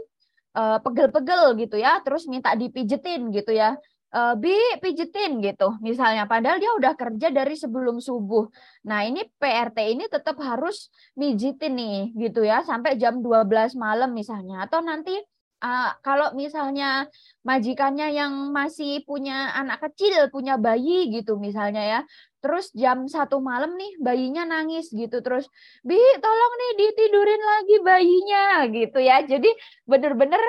eh, 0.54 0.78
pegel-pegel 0.82 1.58
gitu 1.58 1.76
ya, 1.78 1.98
terus 2.02 2.26
minta 2.30 2.54
dipijetin 2.54 3.30
gitu 3.34 3.54
ya 3.54 3.74
uh, 4.14 4.34
bi 4.38 4.54
pijetin 4.78 5.42
gitu. 5.42 5.74
Misalnya 5.82 6.24
padahal 6.30 6.62
dia 6.62 6.70
udah 6.78 6.94
kerja 6.94 7.28
dari 7.34 7.58
sebelum 7.58 7.98
subuh. 7.98 8.46
Nah 8.86 9.02
ini 9.02 9.26
PRT 9.26 9.78
ini 9.98 10.04
tetap 10.06 10.38
harus 10.38 10.88
mijitin 11.18 11.74
nih 11.74 12.00
gitu 12.14 12.46
ya 12.46 12.62
sampai 12.62 12.94
jam 12.96 13.18
12 13.18 13.74
malam 13.74 14.14
misalnya. 14.14 14.64
Atau 14.64 14.80
nanti 14.86 15.18
uh, 15.66 15.90
kalau 16.06 16.32
misalnya 16.38 17.10
majikannya 17.42 18.14
yang 18.14 18.32
masih 18.54 19.02
punya 19.02 19.50
anak 19.58 19.82
kecil 19.90 20.30
punya 20.30 20.54
bayi 20.56 21.10
gitu 21.10 21.36
misalnya 21.36 21.82
ya. 21.82 22.00
Terus 22.44 22.68
jam 22.76 23.08
satu 23.08 23.40
malam 23.40 23.72
nih 23.74 23.98
bayinya 23.98 24.44
nangis 24.46 24.92
gitu. 24.94 25.18
Terus 25.24 25.50
bi 25.82 25.98
tolong 26.22 26.54
nih 26.60 26.72
ditidurin 26.80 27.42
lagi 27.42 27.76
bayinya 27.82 28.44
gitu 28.70 28.98
ya. 29.00 29.24
Jadi 29.26 29.50
bener-bener 29.88 30.40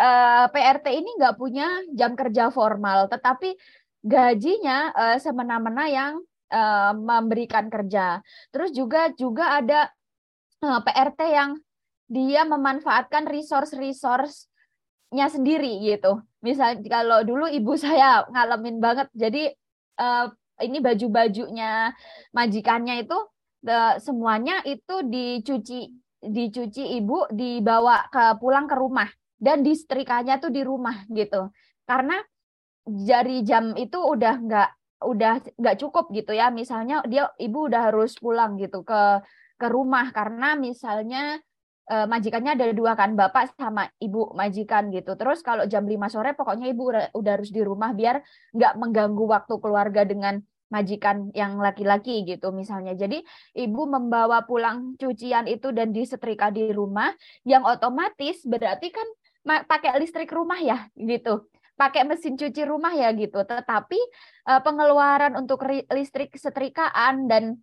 uh, 0.00 0.46
eh, 0.46 0.46
PRT 0.48 0.86
ini 0.96 1.10
nggak 1.20 1.36
punya 1.36 1.68
jam 1.92 2.16
kerja 2.16 2.48
formal, 2.48 3.06
tetapi 3.12 3.52
gajinya 4.00 4.90
uh, 4.96 5.16
semena-mena 5.20 5.84
yang 5.92 6.12
uh, 6.48 6.92
memberikan 6.96 7.68
kerja. 7.68 8.24
Terus 8.48 8.72
juga 8.72 9.12
juga 9.12 9.60
ada 9.60 9.92
uh, 10.64 10.80
PRT 10.80 11.20
yang 11.28 11.60
dia 12.10 12.42
memanfaatkan 12.48 13.28
resource-resource-nya 13.28 15.26
sendiri 15.28 15.84
gitu. 15.84 16.24
Misal 16.40 16.80
kalau 16.88 17.20
dulu 17.22 17.44
ibu 17.46 17.76
saya 17.84 18.24
ngalamin 18.32 18.80
banget, 18.80 19.12
jadi 19.12 19.52
uh, 20.00 20.32
ini 20.60 20.80
baju-bajunya 20.80 21.92
majikannya 22.36 23.04
itu 23.04 23.16
the, 23.64 24.00
semuanya 24.00 24.60
itu 24.64 25.04
dicuci 25.04 25.88
dicuci 26.20 27.00
ibu 27.00 27.24
dibawa 27.32 28.04
ke 28.12 28.36
pulang 28.36 28.68
ke 28.68 28.76
rumah 28.76 29.08
dan 29.40 29.64
disetrikanya 29.64 30.36
tuh 30.38 30.52
di 30.52 30.60
rumah 30.60 31.08
gitu. 31.08 31.48
Karena 31.88 32.20
dari 32.84 33.40
jam 33.42 33.72
itu 33.74 33.96
udah 33.96 34.34
nggak 34.36 34.70
udah 35.00 35.34
nggak 35.56 35.76
cukup 35.80 36.12
gitu 36.12 36.36
ya. 36.36 36.52
Misalnya 36.52 37.00
dia 37.08 37.32
ibu 37.40 37.66
udah 37.66 37.90
harus 37.90 38.14
pulang 38.20 38.60
gitu 38.60 38.84
ke 38.84 39.24
ke 39.56 39.66
rumah. 39.72 40.12
Karena 40.12 40.54
misalnya 40.54 41.40
eh, 41.88 42.06
majikannya 42.06 42.52
ada 42.54 42.68
dua 42.76 42.92
kan 42.94 43.16
bapak 43.16 43.56
sama 43.56 43.88
ibu 43.96 44.30
majikan 44.36 44.92
gitu. 44.92 45.16
Terus 45.16 45.40
kalau 45.40 45.64
jam 45.64 45.88
5 45.88 46.12
sore 46.12 46.36
pokoknya 46.36 46.68
ibu 46.70 46.92
udah, 46.92 47.04
udah 47.16 47.32
harus 47.40 47.50
di 47.50 47.64
rumah 47.64 47.96
biar 47.96 48.20
nggak 48.52 48.72
mengganggu 48.76 49.24
waktu 49.24 49.54
keluarga 49.56 50.04
dengan 50.04 50.44
majikan 50.70 51.34
yang 51.34 51.58
laki-laki 51.58 52.22
gitu 52.22 52.54
misalnya. 52.54 52.94
Jadi 52.94 53.20
ibu 53.58 53.82
membawa 53.90 54.46
pulang 54.46 54.94
cucian 54.96 55.50
itu 55.50 55.74
dan 55.74 55.90
disetrika 55.90 56.48
di 56.54 56.70
rumah 56.70 57.10
yang 57.42 57.66
otomatis 57.66 58.46
berarti 58.46 58.94
kan 58.94 59.08
pakai 59.44 59.96
listrik 60.00 60.30
rumah 60.30 60.60
ya 60.60 60.88
gitu. 60.96 61.48
Pakai 61.76 62.04
mesin 62.04 62.36
cuci 62.36 62.62
rumah 62.68 62.92
ya 62.92 63.08
gitu. 63.16 63.40
Tetapi 63.40 64.00
uh, 64.52 64.60
pengeluaran 64.60 65.32
untuk 65.36 65.64
listrik 65.88 66.36
setrikaan 66.36 67.24
dan 67.24 67.56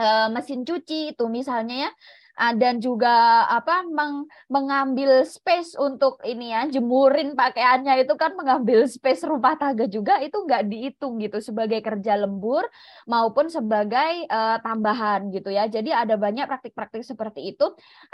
uh, 0.00 0.28
mesin 0.32 0.64
cuci 0.64 1.12
itu 1.12 1.24
misalnya 1.28 1.88
ya 1.88 1.90
Ah, 2.38 2.54
dan 2.54 2.78
juga 2.78 3.44
apa 3.50 3.82
meng, 3.84 4.24
mengambil 4.46 5.26
space 5.26 5.74
untuk 5.76 6.22
ini 6.22 6.54
ya 6.54 6.62
jemurin 6.70 7.34
pakaiannya 7.34 8.06
itu 8.06 8.14
kan 8.14 8.32
mengambil 8.38 8.86
space 8.86 9.26
rumah 9.26 9.58
tangga 9.58 9.84
juga 9.90 10.22
itu 10.22 10.38
nggak 10.38 10.62
dihitung 10.70 11.18
gitu 11.18 11.42
sebagai 11.42 11.82
kerja 11.82 12.16
lembur 12.16 12.64
maupun 13.10 13.50
sebagai 13.50 14.24
uh, 14.30 14.56
tambahan 14.62 15.28
gitu 15.34 15.50
ya. 15.50 15.66
Jadi 15.66 15.90
ada 15.90 16.14
banyak 16.14 16.46
praktik-praktik 16.46 17.02
seperti 17.04 17.52
itu. 17.56 17.66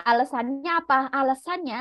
Alasannya 0.02 0.72
apa? 0.74 1.12
Alasannya 1.12 1.80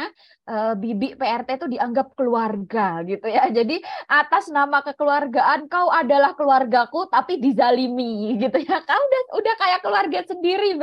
uh, 0.49 0.73
bibi 0.77 1.15
PRT 1.15 1.49
itu 1.63 1.67
dianggap 1.71 2.13
keluarga 2.13 3.01
gitu 3.07 3.25
ya. 3.25 3.47
Jadi 3.49 3.79
atas 4.11 4.51
nama 4.51 4.83
kekeluargaan 4.83 5.71
kau 5.71 5.89
adalah 5.89 6.35
keluargaku 6.37 7.07
tapi 7.09 7.39
dizalimi 7.39 8.37
gitu 8.37 8.59
ya. 8.59 8.83
Kau 8.83 9.01
udah 9.01 9.23
udah 9.39 9.53
kayak 9.57 9.79
keluarga 9.81 10.19
sendiri 10.27 10.77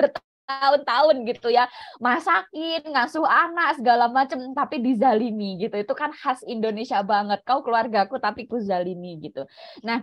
tahun-tahun 0.47 1.17
gitu 1.29 1.49
ya. 1.53 1.69
Masakin 1.99 2.83
ngasuh 2.87 3.27
anak 3.27 3.81
segala 3.81 4.09
macam 4.11 4.39
tapi 4.55 4.83
dizalimi 4.83 5.61
gitu. 5.63 5.77
Itu 5.79 5.95
kan 5.97 6.11
khas 6.15 6.43
Indonesia 6.47 7.01
banget. 7.03 7.43
Kau 7.47 7.61
keluargaku 7.65 8.19
tapi 8.23 8.47
ku 8.51 8.59
zalimi 8.61 9.19
gitu. 9.23 9.47
Nah 9.87 10.03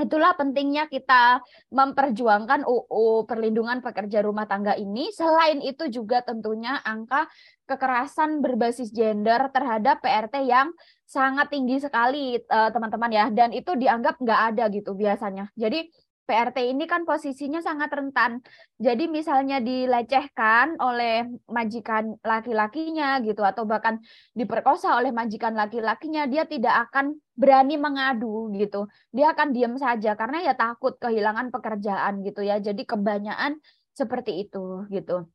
Itulah 0.00 0.32
pentingnya 0.32 0.88
kita 0.88 1.44
memperjuangkan 1.68 2.64
UU 2.64 3.28
perlindungan 3.28 3.84
pekerja 3.84 4.24
rumah 4.24 4.48
tangga 4.48 4.72
ini. 4.72 5.12
Selain 5.12 5.60
itu 5.60 5.84
juga 5.92 6.24
tentunya 6.24 6.80
angka 6.80 7.28
kekerasan 7.68 8.40
berbasis 8.40 8.88
gender 8.88 9.52
terhadap 9.52 10.00
PRT 10.00 10.48
yang 10.48 10.72
sangat 11.04 11.52
tinggi 11.52 11.76
sekali 11.76 12.40
eh, 12.40 12.70
teman-teman 12.72 13.12
ya. 13.12 13.24
Dan 13.28 13.52
itu 13.52 13.76
dianggap 13.76 14.16
nggak 14.16 14.40
ada 14.56 14.64
gitu 14.72 14.96
biasanya. 14.96 15.52
Jadi 15.60 15.92
PRT 16.22 16.70
ini 16.70 16.86
kan 16.86 17.02
posisinya 17.02 17.58
sangat 17.58 17.90
rentan. 17.90 18.40
Jadi 18.78 19.10
misalnya 19.10 19.58
dilecehkan 19.58 20.78
oleh 20.78 21.26
majikan 21.50 22.14
laki-lakinya 22.22 23.18
gitu 23.26 23.42
atau 23.42 23.66
bahkan 23.66 23.98
diperkosa 24.32 24.94
oleh 24.96 25.10
majikan 25.10 25.52
laki-lakinya, 25.58 26.30
dia 26.30 26.46
tidak 26.46 26.88
akan 26.88 27.18
berani 27.34 27.74
mengadu 27.76 28.54
gitu. 28.54 28.86
Dia 29.10 29.34
akan 29.34 29.50
diam 29.50 29.74
saja 29.76 30.14
karena 30.14 30.40
ya 30.46 30.54
takut 30.54 30.94
kehilangan 31.02 31.50
pekerjaan 31.50 32.22
gitu 32.22 32.46
ya. 32.46 32.62
Jadi 32.62 32.86
kebanyakan 32.86 33.58
seperti 33.92 34.48
itu 34.48 34.86
gitu. 34.88 35.26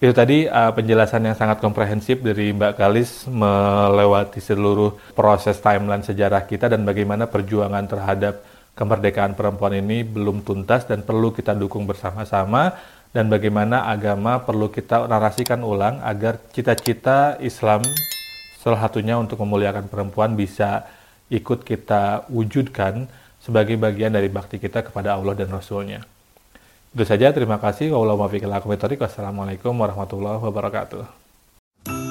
Itu 0.00 0.16
tadi 0.16 0.48
uh, 0.48 0.72
penjelasan 0.72 1.28
yang 1.28 1.36
sangat 1.36 1.60
komprehensif 1.60 2.24
dari 2.24 2.56
Mbak 2.56 2.72
Kalis 2.80 3.28
melewati 3.28 4.40
seluruh 4.40 4.96
proses 5.12 5.60
timeline 5.60 6.00
sejarah 6.00 6.48
kita 6.48 6.72
dan 6.72 6.88
bagaimana 6.88 7.28
perjuangan 7.28 7.84
terhadap 7.84 8.40
kemerdekaan 8.80 9.36
perempuan 9.36 9.76
ini 9.76 10.00
belum 10.00 10.40
tuntas 10.40 10.88
dan 10.88 11.04
perlu 11.04 11.36
kita 11.36 11.52
dukung 11.52 11.84
bersama-sama 11.84 12.80
dan 13.12 13.28
bagaimana 13.28 13.84
agama 13.84 14.40
perlu 14.40 14.72
kita 14.72 15.04
narasikan 15.04 15.60
ulang 15.60 16.00
agar 16.00 16.40
cita-cita 16.56 17.36
Islam 17.44 17.84
salah 18.56 18.80
satunya 18.80 19.20
untuk 19.20 19.44
memuliakan 19.44 19.84
perempuan 19.92 20.32
bisa 20.32 20.88
ikut 21.28 21.60
kita 21.60 22.24
wujudkan 22.32 23.04
sebagai 23.36 23.76
bagian 23.76 24.16
dari 24.16 24.32
bakti 24.32 24.56
kita 24.56 24.80
kepada 24.80 25.16
Allah 25.16 25.36
dan 25.36 25.52
Rasulnya. 25.52 26.00
Itu 26.90 27.06
saja, 27.06 27.30
terima 27.30 27.56
kasih. 27.62 27.94
Wassalamualaikum 27.94 29.76
warahmatullahi 29.76 30.40
wabarakatuh. 30.42 32.09